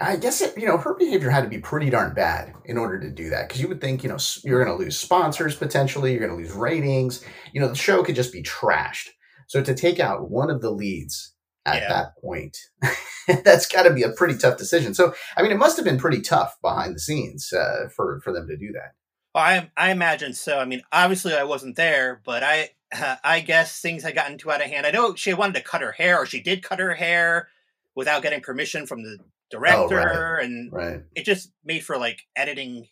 I 0.00 0.16
guess 0.16 0.40
it, 0.40 0.58
you 0.58 0.66
know 0.66 0.78
her 0.78 0.94
behavior 0.94 1.30
had 1.30 1.44
to 1.44 1.48
be 1.48 1.58
pretty 1.58 1.90
darn 1.90 2.14
bad 2.14 2.54
in 2.64 2.78
order 2.78 2.98
to 2.98 3.10
do 3.10 3.30
that 3.30 3.48
because 3.48 3.60
you 3.60 3.68
would 3.68 3.80
think 3.80 4.02
you 4.02 4.08
know 4.08 4.18
you're 4.42 4.64
going 4.64 4.76
to 4.76 4.82
lose 4.82 4.98
sponsors 4.98 5.54
potentially, 5.54 6.12
you're 6.12 6.26
going 6.26 6.32
to 6.32 6.36
lose 6.36 6.54
ratings. 6.54 7.24
You 7.52 7.60
know 7.60 7.68
the 7.68 7.74
show 7.74 8.02
could 8.02 8.16
just 8.16 8.32
be 8.32 8.42
trashed. 8.42 9.08
So 9.46 9.62
to 9.62 9.74
take 9.74 10.00
out 10.00 10.30
one 10.30 10.50
of 10.50 10.60
the 10.60 10.70
leads 10.70 11.34
at 11.64 11.82
yeah. 11.82 11.88
that 11.88 12.16
point, 12.20 12.56
that's 13.44 13.66
got 13.66 13.84
to 13.84 13.92
be 13.92 14.02
a 14.02 14.12
pretty 14.12 14.36
tough 14.36 14.58
decision. 14.58 14.94
So 14.94 15.14
I 15.36 15.42
mean, 15.42 15.52
it 15.52 15.58
must 15.58 15.76
have 15.76 15.84
been 15.84 15.98
pretty 15.98 16.22
tough 16.22 16.56
behind 16.60 16.94
the 16.94 17.00
scenes 17.00 17.52
uh, 17.52 17.88
for 17.94 18.20
for 18.24 18.32
them 18.32 18.48
to 18.48 18.56
do 18.56 18.72
that. 18.72 18.94
Well, 19.34 19.44
I 19.44 19.70
I 19.76 19.90
imagine 19.90 20.32
so. 20.32 20.58
I 20.58 20.64
mean, 20.64 20.82
obviously 20.90 21.34
I 21.34 21.44
wasn't 21.44 21.76
there, 21.76 22.20
but 22.24 22.42
I 22.42 22.70
uh, 22.92 23.16
I 23.24 23.40
guess 23.40 23.80
things 23.80 24.02
had 24.02 24.14
gotten 24.14 24.38
too 24.38 24.50
out 24.50 24.62
of 24.62 24.70
hand. 24.70 24.86
I 24.86 24.90
know 24.90 25.14
she 25.14 25.34
wanted 25.34 25.56
to 25.56 25.62
cut 25.62 25.82
her 25.82 25.92
hair, 25.92 26.18
or 26.18 26.26
she 26.26 26.40
did 26.40 26.62
cut 26.62 26.78
her 26.78 26.94
hair 26.94 27.48
without 27.94 28.22
getting 28.22 28.40
permission 28.40 28.86
from 28.86 29.02
the 29.02 29.18
director, 29.50 29.98
oh, 29.98 30.32
right. 30.34 30.44
and 30.44 30.72
right. 30.72 31.02
it 31.14 31.24
just 31.24 31.50
made 31.64 31.84
for 31.84 31.98
like 31.98 32.20
editing. 32.36 32.88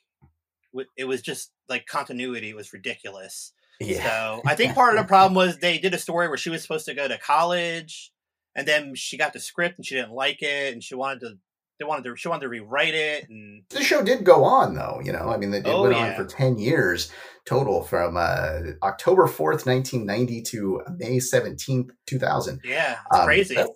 It 0.96 1.04
was 1.04 1.22
just 1.22 1.52
like 1.68 1.86
continuity 1.86 2.52
was 2.52 2.72
ridiculous. 2.72 3.52
Yeah. 3.80 4.02
So 4.02 4.42
I 4.46 4.54
think 4.54 4.74
part 4.74 4.96
of 4.96 5.02
the 5.02 5.08
problem 5.08 5.34
was 5.34 5.58
they 5.58 5.78
did 5.78 5.94
a 5.94 5.98
story 5.98 6.28
where 6.28 6.36
she 6.36 6.50
was 6.50 6.62
supposed 6.62 6.86
to 6.86 6.94
go 6.94 7.08
to 7.08 7.18
college, 7.18 8.12
and 8.54 8.66
then 8.66 8.94
she 8.94 9.16
got 9.16 9.32
the 9.32 9.40
script 9.40 9.78
and 9.78 9.86
she 9.86 9.94
didn't 9.94 10.12
like 10.12 10.42
it, 10.42 10.72
and 10.72 10.82
she 10.82 10.94
wanted 10.94 11.20
to. 11.20 11.38
They 11.78 11.85
wanted 11.85 12.04
to. 12.04 12.16
She 12.16 12.28
wanted 12.28 12.42
to 12.42 12.49
rewrite 12.49 12.95
it, 12.95 13.28
and 13.28 13.62
the 13.68 13.83
show 13.83 14.02
did 14.02 14.25
go 14.25 14.45
on 14.45 14.75
though. 14.75 15.00
You 15.04 15.12
know, 15.12 15.28
I 15.28 15.37
mean, 15.37 15.52
it, 15.52 15.66
oh, 15.66 15.83
went 15.83 15.95
yeah. 15.95 16.11
on 16.11 16.14
for 16.16 16.25
ten 16.25 16.59
years 16.59 17.12
total 17.45 17.83
from 17.83 18.16
uh, 18.16 18.61
October 18.83 19.26
fourth, 19.26 19.66
nineteen 19.66 20.06
ninety, 20.06 20.40
to 20.42 20.83
May 20.97 21.18
seventeenth, 21.18 21.90
two 22.06 22.18
thousand. 22.18 22.61
Yeah, 22.64 22.97
it's 23.11 23.21
um, 23.21 23.26
crazy. 23.26 23.54
That, 23.56 23.68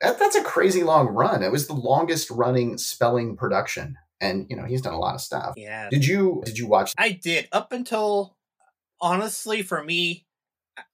that, 0.00 0.18
that's 0.20 0.36
a 0.36 0.42
crazy 0.42 0.84
long 0.84 1.08
run. 1.08 1.42
It 1.42 1.50
was 1.50 1.66
the 1.66 1.74
longest 1.74 2.30
running 2.30 2.78
Spelling 2.78 3.36
production, 3.36 3.96
and 4.20 4.46
you 4.48 4.56
know 4.56 4.64
he's 4.64 4.82
done 4.82 4.94
a 4.94 5.00
lot 5.00 5.16
of 5.16 5.20
stuff. 5.20 5.54
Yeah. 5.56 5.88
Did 5.90 6.06
you 6.06 6.42
did 6.44 6.58
you 6.58 6.68
watch? 6.68 6.94
I 6.96 7.10
did 7.10 7.48
up 7.50 7.72
until 7.72 8.36
honestly 9.00 9.62
for 9.62 9.82
me. 9.82 10.26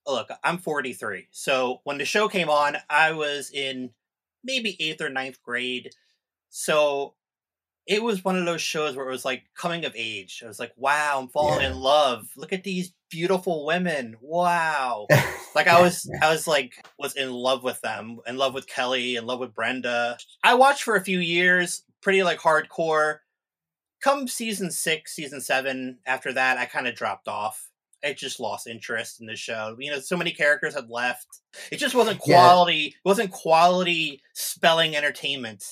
Look, 0.07 0.29
I'm 0.43 0.57
43, 0.57 1.27
so 1.29 1.81
when 1.83 1.99
the 1.99 2.05
show 2.05 2.27
came 2.27 2.49
on, 2.49 2.77
I 2.89 3.11
was 3.11 3.51
in 3.51 3.91
maybe 4.43 4.75
eighth 4.79 4.99
or 4.99 5.09
ninth 5.09 5.41
grade. 5.43 5.91
So 6.57 7.15
it 7.85 8.01
was 8.01 8.23
one 8.23 8.37
of 8.37 8.45
those 8.45 8.61
shows 8.61 8.95
where 8.95 9.05
it 9.05 9.11
was 9.11 9.25
like 9.25 9.43
coming 9.57 9.83
of 9.83 9.91
age. 9.93 10.41
I 10.41 10.47
was 10.47 10.57
like, 10.57 10.71
wow, 10.77 11.19
I'm 11.19 11.27
falling 11.27 11.59
yeah. 11.59 11.71
in 11.71 11.79
love. 11.81 12.29
Look 12.37 12.53
at 12.53 12.63
these 12.63 12.93
beautiful 13.11 13.65
women. 13.65 14.15
Wow. 14.21 15.07
like 15.55 15.67
I 15.67 15.81
was 15.81 16.09
I 16.21 16.31
was 16.31 16.47
like 16.47 16.73
was 16.97 17.17
in 17.17 17.29
love 17.33 17.65
with 17.65 17.81
them, 17.81 18.19
in 18.25 18.37
love 18.37 18.53
with 18.53 18.67
Kelly, 18.67 19.17
in 19.17 19.25
love 19.25 19.41
with 19.41 19.53
Brenda. 19.53 20.17
I 20.45 20.53
watched 20.53 20.83
for 20.83 20.95
a 20.95 21.03
few 21.03 21.19
years, 21.19 21.83
pretty 22.01 22.23
like 22.23 22.39
hardcore. 22.39 23.17
Come 24.01 24.29
season 24.29 24.71
six, 24.71 25.13
season 25.13 25.41
seven, 25.41 25.97
after 26.05 26.31
that, 26.31 26.57
I 26.57 26.67
kind 26.67 26.87
of 26.87 26.95
dropped 26.95 27.27
off. 27.27 27.69
I 28.01 28.13
just 28.13 28.39
lost 28.39 28.65
interest 28.65 29.19
in 29.19 29.25
the 29.25 29.35
show. 29.35 29.75
You 29.77 29.91
know, 29.91 29.99
so 29.99 30.15
many 30.15 30.31
characters 30.31 30.73
had 30.73 30.89
left. 30.89 31.41
It 31.69 31.77
just 31.77 31.95
wasn't 31.95 32.19
quality. 32.19 32.75
Yeah. 32.75 32.87
It 32.87 32.93
wasn't 33.03 33.31
quality 33.31 34.21
Spelling 34.33 34.95
Entertainment 34.95 35.65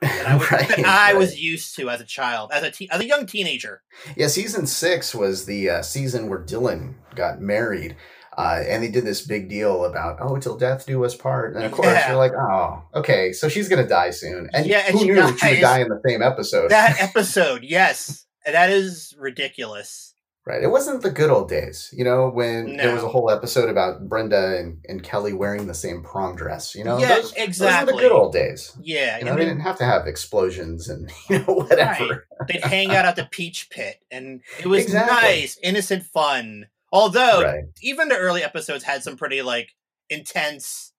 that 0.02 0.26
I, 0.26 0.34
was, 0.36 0.50
right, 0.50 0.68
that 0.68 0.78
I 0.78 1.12
right. 1.12 1.16
was 1.16 1.38
used 1.38 1.76
to 1.76 1.90
as 1.90 2.00
a 2.00 2.06
child, 2.06 2.50
as 2.54 2.62
a 2.62 2.70
te- 2.70 2.88
as 2.90 3.00
a 3.00 3.06
young 3.06 3.26
teenager. 3.26 3.82
Yeah, 4.16 4.28
season 4.28 4.66
six 4.66 5.14
was 5.14 5.44
the 5.44 5.68
uh, 5.68 5.82
season 5.82 6.30
where 6.30 6.42
Dylan 6.42 6.94
got 7.14 7.40
married. 7.40 7.96
Uh, 8.38 8.62
and 8.66 8.82
they 8.82 8.88
did 8.88 9.04
this 9.04 9.26
big 9.26 9.50
deal 9.50 9.84
about 9.84 10.16
oh 10.20 10.38
till 10.38 10.56
death 10.56 10.86
do 10.86 11.04
us 11.04 11.16
part 11.16 11.54
and 11.56 11.64
of 11.64 11.72
course 11.72 11.88
yeah. 11.88 12.08
you're 12.08 12.16
like 12.16 12.32
oh 12.32 12.80
okay 12.94 13.32
so 13.32 13.48
she's 13.48 13.68
gonna 13.68 13.86
die 13.86 14.08
soon 14.08 14.48
and 14.54 14.66
yeah 14.66 14.84
and 14.86 14.96
who 14.96 15.04
knew 15.04 15.16
dies. 15.16 15.38
she 15.40 15.50
would 15.50 15.60
die 15.60 15.80
in 15.80 15.88
the 15.88 16.00
same 16.06 16.22
episode 16.22 16.70
that 16.70 16.96
episode 17.00 17.64
yes 17.64 18.24
that 18.46 18.70
is 18.70 19.14
ridiculous 19.18 20.09
Right. 20.50 20.64
It 20.64 20.70
wasn't 20.70 21.02
the 21.02 21.12
good 21.12 21.30
old 21.30 21.48
days, 21.48 21.94
you 21.96 22.02
know, 22.02 22.28
when 22.28 22.74
no. 22.74 22.82
there 22.82 22.92
was 22.92 23.04
a 23.04 23.08
whole 23.08 23.30
episode 23.30 23.68
about 23.68 24.08
Brenda 24.08 24.58
and, 24.58 24.78
and 24.88 25.00
Kelly 25.00 25.32
wearing 25.32 25.68
the 25.68 25.74
same 25.74 26.02
prom 26.02 26.34
dress, 26.34 26.74
you 26.74 26.82
know? 26.82 26.98
Yeah, 26.98 27.20
those, 27.20 27.32
exactly. 27.34 27.92
Those 27.92 28.02
the 28.02 28.08
good 28.08 28.12
old 28.12 28.32
days. 28.32 28.76
Yeah. 28.82 29.18
You 29.18 29.26
know, 29.26 29.30
I 29.30 29.36
mean, 29.36 29.44
they 29.44 29.50
didn't 29.50 29.62
have 29.62 29.78
to 29.78 29.84
have 29.84 30.08
explosions 30.08 30.88
and, 30.88 31.08
you 31.30 31.38
know, 31.38 31.54
whatever. 31.54 32.26
Right. 32.40 32.48
They'd 32.48 32.64
hang 32.64 32.90
out 32.90 33.04
at 33.04 33.14
the 33.14 33.28
peach 33.30 33.70
pit 33.70 34.00
and 34.10 34.40
it 34.58 34.66
was 34.66 34.82
exactly. 34.82 35.14
nice, 35.14 35.56
innocent 35.62 36.02
fun. 36.02 36.66
Although, 36.92 37.42
right. 37.42 37.64
even 37.80 38.08
the 38.08 38.16
early 38.16 38.42
episodes 38.42 38.82
had 38.82 39.04
some 39.04 39.16
pretty, 39.16 39.42
like, 39.42 39.76
intense 40.08 40.92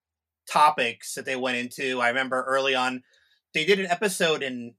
topics 0.47 1.15
that 1.15 1.25
they 1.25 1.35
went 1.35 1.57
into. 1.57 1.99
I 1.99 2.07
remember 2.07 2.41
early 2.47 2.73
on, 2.73 3.03
they 3.53 3.65
did 3.65 3.81
an 3.81 3.87
episode 3.87 4.43
in 4.43 4.75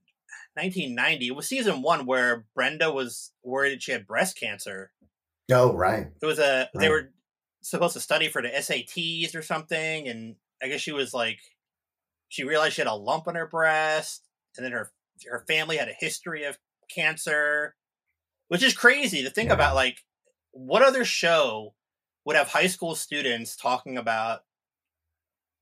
1990. 0.54 1.28
It 1.28 1.36
was 1.36 1.48
season 1.48 1.82
one 1.82 2.06
where 2.06 2.46
Brenda 2.54 2.92
was 2.92 3.32
worried 3.42 3.82
she 3.82 3.92
had 3.92 4.06
breast 4.06 4.38
cancer. 4.38 4.92
Oh, 5.50 5.72
right. 5.72 6.08
It 6.20 6.26
was 6.26 6.38
a 6.38 6.68
right. 6.74 6.80
they 6.80 6.88
were 6.88 7.10
supposed 7.62 7.94
to 7.94 8.00
study 8.00 8.28
for 8.28 8.42
the 8.42 8.48
SATs 8.48 9.34
or 9.34 9.42
something, 9.42 10.08
and 10.08 10.36
I 10.62 10.68
guess 10.68 10.80
she 10.80 10.92
was 10.92 11.14
like, 11.14 11.38
she 12.28 12.44
realized 12.44 12.74
she 12.74 12.80
had 12.80 12.88
a 12.88 12.94
lump 12.94 13.28
on 13.28 13.34
her 13.34 13.46
breast, 13.46 14.28
and 14.56 14.64
then 14.64 14.72
her 14.72 14.92
her 15.26 15.44
family 15.46 15.76
had 15.76 15.88
a 15.88 15.96
history 15.98 16.44
of 16.44 16.58
cancer, 16.94 17.74
which 18.48 18.62
is 18.62 18.74
crazy 18.74 19.22
to 19.22 19.30
think 19.30 19.48
yeah. 19.48 19.54
about. 19.54 19.74
Like, 19.74 20.04
what 20.52 20.82
other 20.82 21.04
show 21.04 21.74
would 22.24 22.36
have 22.36 22.48
high 22.48 22.66
school 22.66 22.94
students 22.94 23.56
talking 23.56 23.96
about 23.96 24.40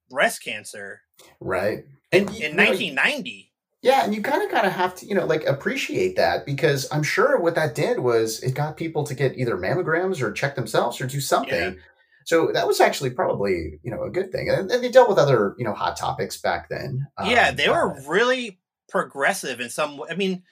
breast 0.09 0.43
cancer? 0.43 1.03
Right. 1.41 1.85
And 2.13 2.29
in, 2.31 2.53
in 2.53 2.57
1990. 2.57 3.50
Yeah, 3.83 4.05
and 4.05 4.15
you 4.15 4.21
kind 4.21 4.43
of 4.43 4.51
kind 4.51 4.67
of 4.67 4.73
have 4.73 4.95
to, 4.97 5.07
you 5.07 5.15
know, 5.15 5.25
like 5.25 5.45
appreciate 5.47 6.17
that 6.17 6.45
because 6.45 6.87
I'm 6.93 7.03
sure 7.03 7.41
what 7.41 7.55
that 7.55 7.75
did 7.75 8.01
was 8.01 8.41
it 8.41 8.55
got 8.55 8.77
people 8.77 9.05
to 9.05 9.15
get 9.15 9.39
either 9.39 9.57
mammograms 9.57 10.21
or 10.21 10.33
check 10.33 10.55
themselves 10.55 11.01
or 11.01 11.07
do 11.07 11.21
something. 11.21 11.75
Yeah. 11.75 11.81
So 12.27 12.51
that 12.53 12.67
was 12.67 12.79
actually 12.81 13.11
probably, 13.11 13.81
you 13.83 13.91
know, 13.91 14.03
a 14.03 14.11
good 14.11 14.31
thing. 14.31 14.51
And, 14.51 14.71
and 14.71 14.85
they 14.85 14.91
dealt 14.91 15.09
with 15.09 15.19
other, 15.19 15.55
you 15.59 15.65
know, 15.65 15.73
hot 15.73 15.97
topics 15.97 16.37
back 16.37 16.69
then. 16.69 17.07
Yeah, 17.25 17.49
um, 17.49 17.57
they 17.57 17.69
were 17.71 17.97
uh, 17.97 18.03
really 18.07 18.61
progressive 18.89 19.61
in 19.61 19.71
some 19.71 20.03
I 20.11 20.15
mean, 20.15 20.43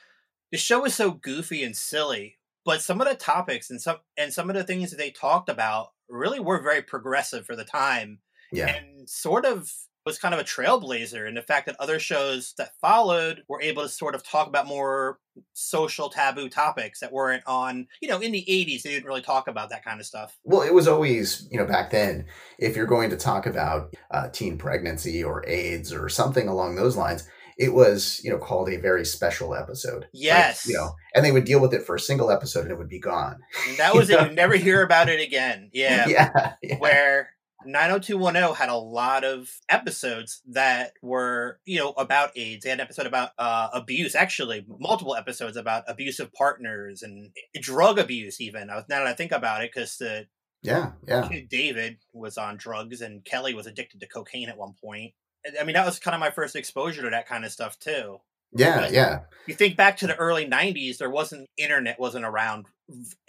the 0.50 0.58
show 0.58 0.80
was 0.80 0.94
so 0.94 1.10
goofy 1.10 1.62
and 1.62 1.76
silly, 1.76 2.38
but 2.64 2.80
some 2.80 3.00
of 3.00 3.08
the 3.08 3.14
topics 3.14 3.68
and 3.68 3.80
some 3.80 3.98
and 4.16 4.32
some 4.32 4.48
of 4.48 4.56
the 4.56 4.64
things 4.64 4.90
that 4.90 4.96
they 4.96 5.10
talked 5.10 5.50
about 5.50 5.88
really 6.08 6.40
were 6.40 6.62
very 6.62 6.80
progressive 6.80 7.44
for 7.44 7.56
the 7.56 7.64
time. 7.64 8.20
Yeah. 8.50 8.74
And 8.74 9.08
sort 9.08 9.44
of 9.44 9.70
was 10.08 10.18
kind 10.18 10.32
of 10.32 10.40
a 10.40 10.44
trailblazer 10.44 11.28
in 11.28 11.34
the 11.34 11.42
fact 11.42 11.66
that 11.66 11.76
other 11.78 11.98
shows 11.98 12.54
that 12.56 12.72
followed 12.80 13.42
were 13.46 13.60
able 13.60 13.82
to 13.82 13.88
sort 13.88 14.14
of 14.14 14.24
talk 14.24 14.48
about 14.48 14.66
more 14.66 15.18
social 15.52 16.08
taboo 16.08 16.48
topics 16.48 17.00
that 17.00 17.12
weren't 17.12 17.42
on, 17.46 17.86
you 18.00 18.08
know, 18.08 18.18
in 18.18 18.32
the 18.32 18.44
80s, 18.48 18.82
they 18.82 18.90
didn't 18.90 19.06
really 19.06 19.20
talk 19.20 19.48
about 19.48 19.68
that 19.68 19.84
kind 19.84 20.00
of 20.00 20.06
stuff. 20.06 20.36
Well, 20.44 20.62
it 20.62 20.72
was 20.72 20.88
always, 20.88 21.46
you 21.50 21.58
know, 21.58 21.66
back 21.66 21.90
then, 21.90 22.24
if 22.58 22.74
you're 22.74 22.86
going 22.86 23.10
to 23.10 23.18
talk 23.18 23.46
about 23.46 23.94
uh, 24.10 24.30
teen 24.30 24.56
pregnancy 24.56 25.22
or 25.22 25.46
AIDS 25.46 25.92
or 25.92 26.08
something 26.08 26.48
along 26.48 26.76
those 26.76 26.96
lines, 26.96 27.28
it 27.58 27.74
was, 27.74 28.20
you 28.24 28.30
know, 28.30 28.38
called 28.38 28.70
a 28.70 28.76
very 28.76 29.04
special 29.04 29.54
episode. 29.54 30.06
Yes. 30.14 30.64
Like, 30.64 30.72
you 30.72 30.80
know, 30.80 30.94
and 31.14 31.22
they 31.22 31.32
would 31.32 31.44
deal 31.44 31.60
with 31.60 31.74
it 31.74 31.82
for 31.82 31.96
a 31.96 32.00
single 32.00 32.30
episode 32.30 32.62
and 32.62 32.70
it 32.70 32.78
would 32.78 32.88
be 32.88 33.00
gone. 33.00 33.40
And 33.68 33.76
that 33.76 33.94
was 33.96 34.08
it. 34.08 34.20
You 34.20 34.34
never 34.34 34.56
hear 34.56 34.82
about 34.82 35.10
it 35.10 35.20
again. 35.20 35.70
Yeah. 35.72 36.06
Yeah. 36.08 36.52
yeah. 36.62 36.78
Where 36.78 37.30
90210 37.64 38.54
had 38.54 38.68
a 38.68 38.76
lot 38.76 39.24
of 39.24 39.50
episodes 39.68 40.42
that 40.48 40.92
were, 41.02 41.58
you 41.64 41.78
know, 41.78 41.92
about 41.96 42.30
AIDS. 42.36 42.64
They 42.64 42.70
had 42.70 42.78
an 42.78 42.84
episode 42.84 43.06
about 43.06 43.30
uh, 43.38 43.68
abuse, 43.72 44.14
actually, 44.14 44.64
multiple 44.68 45.16
episodes 45.16 45.56
about 45.56 45.84
abusive 45.88 46.32
partners 46.32 47.02
and 47.02 47.30
drug 47.60 47.98
abuse, 47.98 48.40
even. 48.40 48.68
Now 48.68 48.84
that 48.88 49.06
I 49.06 49.12
think 49.12 49.32
about 49.32 49.64
it, 49.64 49.70
because 49.74 49.96
the 49.96 50.26
yeah, 50.62 50.92
yeah, 51.06 51.28
David 51.48 51.98
was 52.12 52.38
on 52.38 52.56
drugs 52.56 53.00
and 53.00 53.24
Kelly 53.24 53.54
was 53.54 53.66
addicted 53.66 54.00
to 54.00 54.08
cocaine 54.08 54.48
at 54.48 54.58
one 54.58 54.74
point. 54.82 55.12
I 55.58 55.64
mean, 55.64 55.74
that 55.74 55.86
was 55.86 55.98
kind 55.98 56.14
of 56.14 56.20
my 56.20 56.30
first 56.30 56.56
exposure 56.56 57.02
to 57.02 57.10
that 57.10 57.28
kind 57.28 57.44
of 57.44 57.52
stuff 57.52 57.78
too. 57.78 58.18
Yeah, 58.52 58.88
yeah. 58.90 59.20
You 59.46 59.54
think 59.54 59.76
back 59.76 59.98
to 59.98 60.06
the 60.06 60.16
early 60.16 60.46
'90s, 60.46 60.98
there 60.98 61.10
wasn't 61.10 61.48
internet 61.56 62.00
wasn't 62.00 62.24
around 62.24 62.66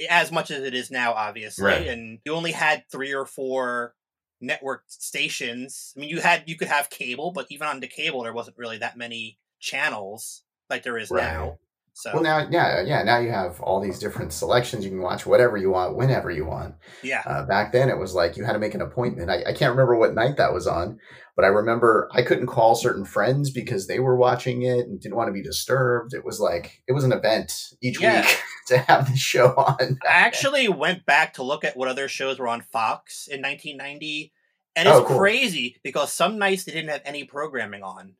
as 0.09 0.31
much 0.31 0.49
as 0.49 0.63
it 0.63 0.73
is 0.73 0.89
now, 0.89 1.13
obviously, 1.13 1.65
right. 1.65 1.87
and 1.87 2.19
you 2.25 2.33
only 2.33 2.51
had 2.51 2.83
three 2.91 3.13
or 3.13 3.25
four 3.25 3.93
network 4.41 4.83
stations. 4.87 5.93
I 5.95 5.99
mean, 5.99 6.09
you 6.09 6.21
had 6.21 6.43
you 6.47 6.55
could 6.55 6.67
have 6.67 6.89
cable, 6.89 7.31
but 7.31 7.47
even 7.49 7.67
on 7.67 7.79
the 7.79 7.87
cable, 7.87 8.23
there 8.23 8.33
wasn't 8.33 8.57
really 8.57 8.77
that 8.79 8.97
many 8.97 9.37
channels 9.59 10.43
like 10.69 10.83
there 10.83 10.97
is 10.97 11.11
right. 11.11 11.23
now. 11.23 11.59
So 11.99 12.11
well, 12.13 12.23
now 12.23 12.47
yeah, 12.49 12.81
yeah, 12.81 13.03
now 13.03 13.17
you 13.17 13.29
have 13.29 13.59
all 13.59 13.81
these 13.81 13.99
different 13.99 14.31
selections. 14.31 14.85
You 14.85 14.89
can 14.89 15.01
watch 15.01 15.25
whatever 15.25 15.57
you 15.57 15.69
want, 15.69 15.97
whenever 15.97 16.31
you 16.31 16.45
want. 16.45 16.75
Yeah. 17.03 17.23
Uh, 17.25 17.45
back 17.45 17.73
then, 17.73 17.89
it 17.89 17.97
was 17.97 18.13
like 18.13 18.37
you 18.37 18.45
had 18.45 18.53
to 18.53 18.59
make 18.59 18.73
an 18.73 18.81
appointment. 18.81 19.29
I, 19.29 19.39
I 19.39 19.51
can't 19.51 19.71
remember 19.71 19.97
what 19.97 20.15
night 20.15 20.37
that 20.37 20.53
was 20.53 20.65
on, 20.65 20.97
but 21.35 21.43
I 21.43 21.49
remember 21.49 22.07
I 22.13 22.21
couldn't 22.21 22.47
call 22.47 22.75
certain 22.75 23.03
friends 23.03 23.51
because 23.51 23.87
they 23.87 23.99
were 23.99 24.15
watching 24.15 24.61
it 24.61 24.87
and 24.87 25.01
didn't 25.01 25.17
want 25.17 25.27
to 25.27 25.33
be 25.33 25.43
disturbed. 25.43 26.13
It 26.13 26.23
was 26.23 26.39
like 26.39 26.81
it 26.87 26.93
was 26.93 27.03
an 27.03 27.11
event 27.11 27.51
each 27.81 27.99
yeah. 27.99 28.21
week 28.21 28.39
to 28.67 28.77
have 28.77 29.11
the 29.11 29.17
show 29.17 29.47
on. 29.57 29.99
I 30.07 30.13
actually 30.13 30.69
went 30.69 31.05
back 31.05 31.33
to 31.33 31.43
look 31.43 31.65
at 31.65 31.75
what 31.75 31.89
other 31.89 32.07
shows 32.07 32.39
were 32.39 32.47
on 32.47 32.61
Fox 32.61 33.27
in 33.27 33.41
1990, 33.41 34.31
and 34.77 34.87
it's 34.87 34.97
oh, 34.97 35.03
cool. 35.03 35.17
crazy 35.17 35.75
because 35.83 36.13
some 36.13 36.37
nights 36.37 36.63
they 36.63 36.71
didn't 36.71 36.91
have 36.91 37.01
any 37.03 37.25
programming 37.25 37.83
on. 37.83 38.15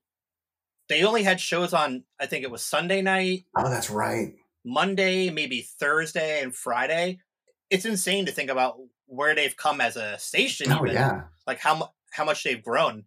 They 0.90 1.04
only 1.04 1.24
had 1.24 1.40
shows 1.40 1.74
on 1.74 2.04
I 2.20 2.26
think 2.26 2.44
it 2.44 2.52
was 2.52 2.64
Sunday 2.64 3.02
night, 3.02 3.46
Oh, 3.56 3.70
that's 3.70 3.90
right. 3.90 4.34
Monday, 4.66 5.30
maybe 5.30 5.62
Thursday 5.62 6.42
and 6.42 6.54
Friday. 6.54 7.20
It's 7.70 7.86
insane 7.86 8.26
to 8.26 8.32
think 8.32 8.50
about 8.50 8.78
where 9.06 9.34
they've 9.36 9.56
come 9.56 9.80
as 9.80 9.96
a 9.96 10.18
station. 10.20 10.72
Oh 10.72 10.84
even. 10.84 10.94
yeah. 10.94 11.22
like 11.48 11.60
how 11.60 11.92
how 12.12 12.26
much 12.26 12.44
they've 12.44 12.64
grown. 12.64 13.06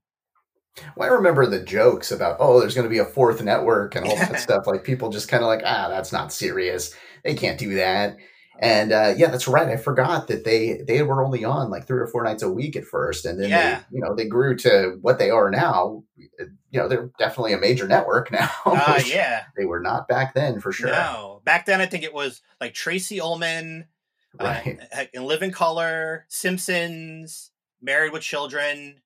Well, 0.97 1.11
I 1.11 1.13
remember 1.13 1.45
the 1.45 1.63
jokes 1.63 2.11
about, 2.11 2.37
oh, 2.41 2.61
there's 2.61 2.75
going 2.75 2.87
to 2.87 2.91
be 2.91 2.99
a 2.99 3.05
fourth 3.05 3.43
network 3.43 3.95
and 3.95 4.07
all 4.07 4.17
that 4.17 4.41
stuff. 4.41 4.67
Like 4.67 4.85
people 4.85 5.11
just 5.11 5.29
kind 5.29 5.43
of 5.43 5.49
like, 5.49 5.63
ah, 5.67 5.89
that's 5.89 6.13
not 6.13 6.33
serious. 6.33 6.95
They 7.25 7.35
can't 7.35 7.59
do 7.59 7.75
that. 7.75 8.17
And 8.61 8.93
uh, 8.93 9.15
yeah, 9.17 9.29
that's 9.31 9.49
right. 9.49 9.69
I 9.69 9.77
forgot 9.77 10.29
that 10.29 10.45
they 10.45 10.83
they 10.87 11.03
were 11.03 11.25
only 11.25 11.45
on 11.45 11.71
like 11.71 11.87
three 11.87 11.99
or 12.01 12.07
four 12.07 12.23
nights 12.23 12.43
a 12.43 12.51
week 12.51 12.77
at 12.77 12.85
first, 12.85 13.25
and 13.25 13.41
then 13.41 13.51
Yeah. 13.51 13.79
they, 13.91 13.97
you 13.97 14.03
know, 14.05 14.15
they 14.15 14.27
grew 14.27 14.57
to 14.59 14.99
what 15.01 15.19
they 15.19 15.31
are 15.31 15.51
now. 15.51 16.05
You 16.17 16.79
know, 16.81 16.89
they're 16.89 17.11
definitely 17.19 17.55
a 17.55 17.59
major 17.59 17.89
network 17.89 18.31
now. 18.33 18.51
Uh, 18.65 19.01
yeah, 19.05 19.45
they 19.57 19.65
were 19.65 19.81
not 19.81 20.07
back 20.07 20.35
then 20.35 20.61
for 20.61 20.71
sure. 20.73 20.91
no. 20.91 21.41
Back 21.45 21.67
then, 21.67 21.81
I 21.81 21.87
think 21.87 22.05
it 22.05 22.15
was 22.15 22.41
like 22.61 22.73
Tracey 22.75 23.21
Ullman, 23.21 23.87
uh, 24.39 24.45
Right. 24.45 24.79
in 25.13 25.25
Live 25.25 25.43
in 25.43 25.51
Color, 25.51 26.27
Simpsons, 26.29 27.51
Married 27.81 28.13
with 28.13 28.23
Children, 28.23 29.01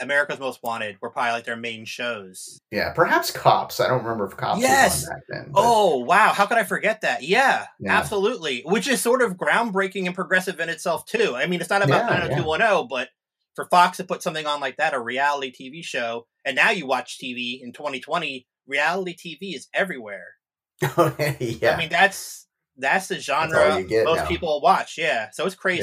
America's 0.00 0.38
Most 0.38 0.60
Wanted 0.62 0.96
were 1.00 1.10
probably 1.10 1.32
like 1.32 1.44
their 1.44 1.56
main 1.56 1.84
shows. 1.84 2.58
Yeah, 2.70 2.92
perhaps 2.92 3.30
cops. 3.30 3.80
I 3.80 3.88
don't 3.88 4.02
remember 4.02 4.26
if 4.26 4.36
cops 4.36 4.60
Yes. 4.60 5.02
was 5.02 5.08
on 5.08 5.14
back 5.16 5.22
then. 5.28 5.50
but- 5.52 5.60
Oh 5.64 5.98
wow, 5.98 6.32
how 6.32 6.46
could 6.46 6.58
I 6.58 6.64
forget 6.64 7.00
that? 7.02 7.22
Yeah, 7.22 7.66
Yeah. 7.78 7.96
absolutely. 7.98 8.62
Which 8.64 8.88
is 8.88 9.00
sort 9.00 9.22
of 9.22 9.34
groundbreaking 9.36 10.06
and 10.06 10.14
progressive 10.14 10.60
in 10.60 10.68
itself 10.68 11.04
too. 11.06 11.34
I 11.36 11.46
mean, 11.46 11.60
it's 11.60 11.70
not 11.70 11.82
about 11.84 12.10
Yeah, 12.10 12.18
90210, 12.18 12.88
but 12.88 13.08
for 13.56 13.66
Fox 13.70 13.96
to 13.98 14.04
put 14.04 14.22
something 14.22 14.46
on 14.46 14.60
like 14.60 14.76
that, 14.76 14.94
a 14.94 15.00
reality 15.00 15.52
TV 15.52 15.82
show, 15.84 16.26
and 16.44 16.56
now 16.56 16.70
you 16.70 16.86
watch 16.86 17.18
TV 17.18 17.60
in 17.62 17.72
2020, 17.72 18.46
reality 18.66 19.14
TV 19.16 19.54
is 19.54 19.68
everywhere. 19.74 20.26
Oh, 20.96 21.14
yeah. 21.38 21.74
I 21.74 21.76
mean, 21.76 21.90
that's 21.90 22.46
that's 22.78 23.08
the 23.08 23.18
genre 23.20 23.82
get 23.82 24.04
most 24.06 24.20
now. 24.20 24.26
people 24.26 24.60
watch. 24.62 24.96
Yeah, 24.96 25.28
so 25.32 25.44
it's 25.44 25.54
crazy. 25.54 25.82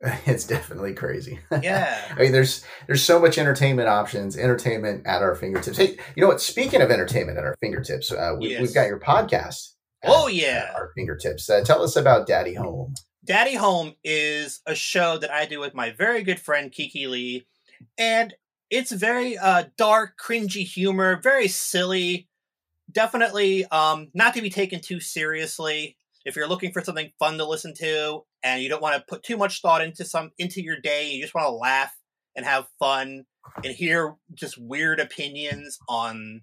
It's 0.26 0.46
definitely 0.46 0.94
crazy. 0.94 1.40
Yeah. 1.62 2.00
I 2.16 2.20
mean, 2.20 2.32
there's 2.32 2.64
there's 2.86 3.02
so 3.02 3.18
much 3.18 3.36
entertainment 3.38 3.88
options, 3.88 4.36
entertainment 4.36 5.06
at 5.06 5.22
our 5.22 5.34
fingertips. 5.34 5.76
Hey, 5.78 5.96
you 6.14 6.22
know 6.22 6.28
what? 6.28 6.40
Speaking 6.40 6.80
of 6.80 6.90
entertainment 6.90 7.36
at 7.38 7.44
our 7.44 7.56
fingertips, 7.60 8.12
uh, 8.12 8.34
we, 8.38 8.50
Yes. 8.50 8.60
we've 8.60 8.74
got 8.74 8.86
your 8.86 9.00
podcast. 9.00 9.72
at- 10.02 10.10
Oh, 10.10 10.28
yeah. 10.28 10.66
at 10.70 10.74
our 10.76 10.92
fingertips. 10.94 11.50
Uh, 11.50 11.62
tell 11.64 11.82
us 11.82 11.96
about 11.96 12.26
Daddy 12.28 12.54
Home. 12.54 12.94
Daddy 13.24 13.56
Home 13.56 13.94
is 14.04 14.60
a 14.66 14.74
show 14.76 15.18
that 15.18 15.30
I 15.32 15.44
do 15.44 15.58
with 15.60 15.74
my 15.74 15.90
very 15.90 16.22
good 16.22 16.38
friend 16.40 16.70
Kiki 16.72 17.06
Lee, 17.08 17.46
and 17.98 18.32
it's 18.70 18.92
very 18.92 19.36
uh, 19.36 19.64
dark, 19.76 20.12
cringy 20.18 20.62
humor, 20.64 21.20
very 21.22 21.48
silly. 21.48 22.28
Definitely 22.90 23.66
um, 23.66 24.08
not 24.14 24.32
to 24.34 24.40
be 24.42 24.48
taken 24.50 24.80
too 24.80 25.00
seriously. 25.00 25.97
If 26.24 26.36
you're 26.36 26.48
looking 26.48 26.72
for 26.72 26.82
something 26.82 27.10
fun 27.18 27.38
to 27.38 27.44
listen 27.46 27.74
to 27.74 28.22
and 28.42 28.62
you 28.62 28.68
don't 28.68 28.82
want 28.82 28.96
to 28.96 29.04
put 29.08 29.22
too 29.22 29.36
much 29.36 29.62
thought 29.62 29.82
into 29.82 30.04
some 30.04 30.32
into 30.38 30.62
your 30.62 30.78
day, 30.80 31.10
you 31.10 31.22
just 31.22 31.34
want 31.34 31.46
to 31.46 31.52
laugh 31.52 31.96
and 32.36 32.44
have 32.44 32.68
fun 32.78 33.24
and 33.64 33.74
hear 33.74 34.14
just 34.34 34.58
weird 34.58 35.00
opinions 35.00 35.78
on 35.88 36.42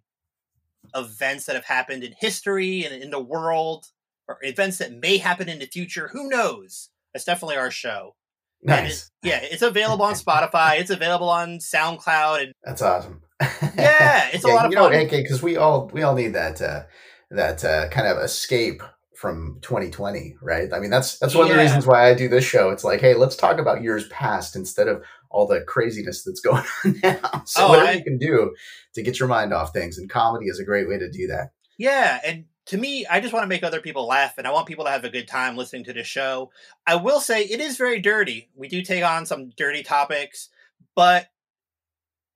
events 0.95 1.45
that 1.45 1.55
have 1.55 1.65
happened 1.65 2.03
in 2.03 2.13
history 2.19 2.83
and 2.83 3.01
in 3.01 3.09
the 3.11 3.19
world 3.19 3.87
or 4.27 4.37
events 4.41 4.77
that 4.79 4.93
may 4.93 5.17
happen 5.17 5.49
in 5.49 5.59
the 5.59 5.65
future. 5.65 6.09
Who 6.11 6.29
knows? 6.29 6.89
That's 7.13 7.25
definitely 7.25 7.57
our 7.57 7.71
show. 7.71 8.15
Nice. 8.63 9.11
it- 9.23 9.27
yeah, 9.27 9.39
it's 9.43 9.61
available 9.61 10.05
on 10.05 10.13
Spotify. 10.15 10.79
It's 10.79 10.89
available 10.89 11.29
on 11.29 11.59
SoundCloud, 11.59 12.43
and 12.43 12.53
That's 12.63 12.81
awesome. 12.81 13.21
yeah, 13.41 14.29
it's 14.33 14.43
a 14.43 14.47
lot 14.47 14.65
of 14.65 14.71
you 14.71 14.77
know, 14.77 14.89
fun. 14.89 15.07
Because 15.09 15.43
we 15.43 15.57
all 15.57 15.89
we 15.93 16.03
all 16.03 16.15
need 16.15 16.33
that 16.33 16.61
uh, 16.61 16.83
that 17.31 17.63
uh, 17.63 17.89
kind 17.89 18.07
of 18.07 18.17
escape 18.23 18.81
from 19.25 19.57
2020, 19.63 20.35
right? 20.39 20.71
I 20.71 20.79
mean, 20.79 20.91
that's 20.91 21.17
that's 21.17 21.33
one 21.33 21.47
of 21.47 21.51
the 21.55 21.59
reasons 21.59 21.87
why 21.87 22.07
I 22.07 22.13
do 22.13 22.27
this 22.29 22.43
show. 22.45 22.69
It's 22.69 22.83
like, 22.83 23.01
hey, 23.01 23.15
let's 23.15 23.35
talk 23.35 23.57
about 23.57 23.81
years 23.81 24.07
past 24.09 24.55
instead 24.55 24.87
of 24.87 25.03
all 25.31 25.47
the 25.47 25.61
craziness 25.61 26.23
that's 26.23 26.39
going 26.41 26.63
on 26.85 26.99
now. 27.01 27.41
So 27.45 27.65
Oh, 27.65 27.69
whatever 27.69 27.87
I- 27.89 27.93
you 27.93 28.03
can 28.03 28.19
do 28.19 28.53
to 28.93 29.01
get 29.01 29.19
your 29.19 29.27
mind 29.27 29.51
off 29.51 29.73
things, 29.73 29.97
and 29.97 30.07
comedy 30.07 30.45
is 30.45 30.59
a 30.59 30.63
great 30.63 30.87
way 30.87 30.99
to 30.99 31.09
do 31.09 31.25
that. 31.27 31.53
Yeah, 31.79 32.19
and 32.23 32.45
to 32.67 32.77
me, 32.77 33.07
I 33.07 33.19
just 33.19 33.33
want 33.33 33.43
to 33.43 33.47
make 33.47 33.63
other 33.63 33.81
people 33.81 34.05
laugh, 34.05 34.37
and 34.37 34.45
I 34.45 34.51
want 34.51 34.67
people 34.67 34.85
to 34.85 34.91
have 34.91 35.03
a 35.05 35.09
good 35.09 35.27
time 35.27 35.57
listening 35.57 35.85
to 35.85 35.93
the 35.93 36.03
show. 36.03 36.51
I 36.85 36.95
will 36.97 37.19
say 37.19 37.41
it 37.45 37.59
is 37.59 37.77
very 37.77 37.99
dirty. 37.99 38.49
We 38.55 38.67
do 38.67 38.83
take 38.83 39.03
on 39.03 39.25
some 39.25 39.49
dirty 39.57 39.81
topics, 39.81 40.49
but 40.95 41.27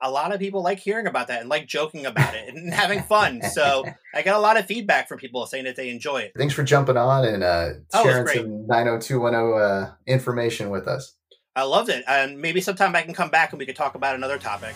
a 0.02 0.10
lot 0.10 0.34
of 0.34 0.40
people 0.40 0.62
like 0.64 0.80
hearing 0.80 1.08
about 1.08 1.28
that 1.28 1.42
and 1.42 1.50
like 1.50 1.68
joking 1.68 2.06
about 2.06 2.34
it 2.34 2.54
and 2.54 2.74
having 2.74 3.02
fun. 3.10 3.42
So 3.42 3.84
I 4.14 4.22
got 4.22 4.36
a 4.36 4.40
lot 4.40 4.58
of 4.58 4.66
feedback 4.66 5.08
from 5.10 5.18
people 5.20 5.46
saying 5.46 5.66
that 5.66 5.76
they 5.76 5.90
enjoy 5.90 6.20
it. 6.22 6.32
Thanks 6.38 6.54
for 6.54 6.64
jumping 6.64 6.98
on 6.98 7.26
and 7.26 7.44
uh, 7.44 7.70
Oh, 7.94 8.04
sharing 8.04 8.24
great. 8.26 8.38
some 8.38 8.68
90210 8.68 9.62
uh, 9.62 9.92
information 10.08 10.70
with 10.70 10.88
us. 10.88 11.16
I 11.56 11.64
loved 11.64 11.90
it, 11.90 12.06
and 12.08 12.40
maybe 12.40 12.62
sometime 12.62 12.96
I 12.96 13.02
can 13.02 13.14
come 13.14 13.30
back 13.30 13.52
and 13.52 13.60
we 13.60 13.66
could 13.66 13.76
talk 13.76 13.96
about 13.96 14.16
another 14.16 14.38
topic. 14.38 14.74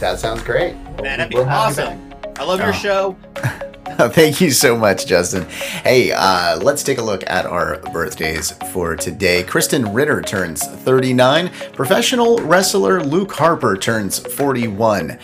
That 0.00 0.18
sounds 0.18 0.42
great. 0.42 0.74
Man, 0.74 1.18
that'd 1.18 1.30
be 1.30 1.36
We'll 1.36 1.48
awesome. 1.48 2.12
I 2.38 2.44
love 2.44 2.60
Oh. 2.60 2.64
your 2.64 2.72
show. 2.74 3.16
Thank 4.08 4.40
you 4.40 4.50
so 4.50 4.78
much, 4.78 5.06
Justin. 5.06 5.44
Hey, 5.84 6.10
uh, 6.10 6.58
let's 6.60 6.82
take 6.82 6.96
a 6.96 7.02
look 7.02 7.22
at 7.26 7.44
our 7.44 7.78
birthdays 7.92 8.52
for 8.72 8.96
today. 8.96 9.42
Krysten 9.42 9.94
Ritter 9.94 10.22
turns 10.22 10.66
39. 10.66 11.50
Professional 11.74 12.38
wrestler 12.38 13.02
Luke 13.02 13.32
Harper 13.32 13.76
turns 13.76 14.18
41. 14.18 15.18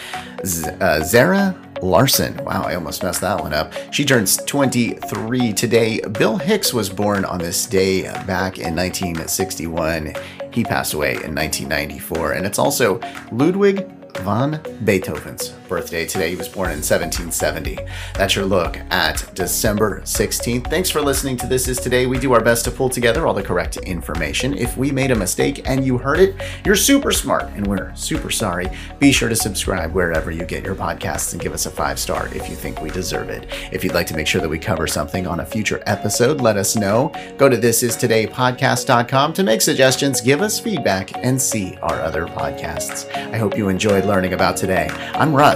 Z- 0.45 0.69
uh, 0.79 1.03
Zara 1.03 1.57
Larsson. 1.81 2.37
Wow, 2.45 2.65
I 2.65 2.75
almost 2.75 3.03
messed 3.03 3.23
that 3.23 3.41
one 3.41 3.55
up. 3.55 3.73
She 3.95 4.05
turns 4.05 4.37
23 4.37 5.55
today. 5.55 6.01
Bill 6.19 6.37
Hicks 6.37 6.75
was 6.75 6.91
born 6.91 7.25
on 7.25 7.39
this 7.39 7.65
day 7.65 8.03
back 8.27 8.59
in 8.59 8.77
1961. 8.77 10.13
He 10.53 10.65
passed 10.65 10.93
away 10.93 11.13
in 11.13 11.35
1994. 11.35 12.33
And 12.33 12.45
it's 12.45 12.59
also 12.59 13.01
Ludwig 13.33 13.87
von 14.19 14.61
Beethoven's 14.85 15.51
birthday 15.69 16.07
today. 16.07 16.31
He 16.31 16.37
was 16.37 16.49
born 16.49 16.71
in 16.71 16.79
1770. 16.79 17.79
That's 18.15 18.35
your 18.35 18.45
look 18.45 18.79
at 18.91 19.31
December 19.35 20.01
16th. 20.03 20.69
Thanks 20.69 20.91
for 20.91 21.01
listening 21.01 21.37
to 21.39 21.47
This 21.47 21.69
Is 21.69 21.79
Today. 21.79 22.07
We 22.07 22.19
do 22.19 22.33
our 22.33 22.43
best 22.43 22.65
to 22.65 22.71
pull 22.71 22.89
together 22.89 23.27
all 23.27 23.35
the 23.35 23.43
correct 23.43 23.77
information. 23.79 24.57
If 24.57 24.77
we 24.77 24.91
made 24.91 25.11
a 25.11 25.17
mistake 25.17 25.69
and 25.69 25.85
you 25.85 25.99
heard 25.99 26.21
it, 26.21 26.35
you're 26.65 26.77
super 26.77 27.13
smart 27.13 27.45
and 27.55 27.67
we're 27.67 27.95
super 27.95 28.31
sorry. 28.31 28.69
Be 28.99 29.13
sure 29.13 29.29
to 29.29 29.37
subscribe 29.37 29.93
wherever 29.93 30.31
you 30.31 30.45
get 30.45 30.65
your 30.65 30.75
podcasts 30.75 31.33
and 31.33 31.43
give 31.43 31.53
us 31.53 31.67
a 31.67 31.71
five 31.71 31.99
star 31.99 32.29
if 32.35 32.49
you 32.49 32.57
think 32.57 32.81
we 32.81 32.91
deserve 32.91 33.29
it. 33.29 33.47
If 33.73 33.85
you'd 33.85 33.95
like 33.95 34.07
to 34.09 34.17
make 34.17 34.27
sure 34.27 34.41
that 34.41 34.49
we 34.49 34.59
cover 34.59 34.87
something 34.87 35.27
on 35.27 35.41
a 35.41 35.47
future 35.47 35.83
episode, 35.87 36.41
let 36.41 36.57
us 36.57 36.77
know. 36.77 37.13
Go 37.39 37.49
to 37.49 37.57
thisistodaypodcast.com 37.57 39.33
to 39.33 39.43
make 39.43 39.61
suggestions, 39.61 40.21
give 40.21 40.43
us 40.43 40.61
feedback, 40.61 41.17
and 41.25 41.41
see 41.41 41.77
our 41.83 42.01
other 42.01 42.27
podcasts. 42.27 43.11
I 43.33 43.39
hope 43.39 43.57
you 43.57 43.69
enjoyed 43.69 44.05
learning 44.05 44.33
about 44.33 44.57
today. 44.57 44.89
I'm 45.15 45.35
Russ, 45.35 45.56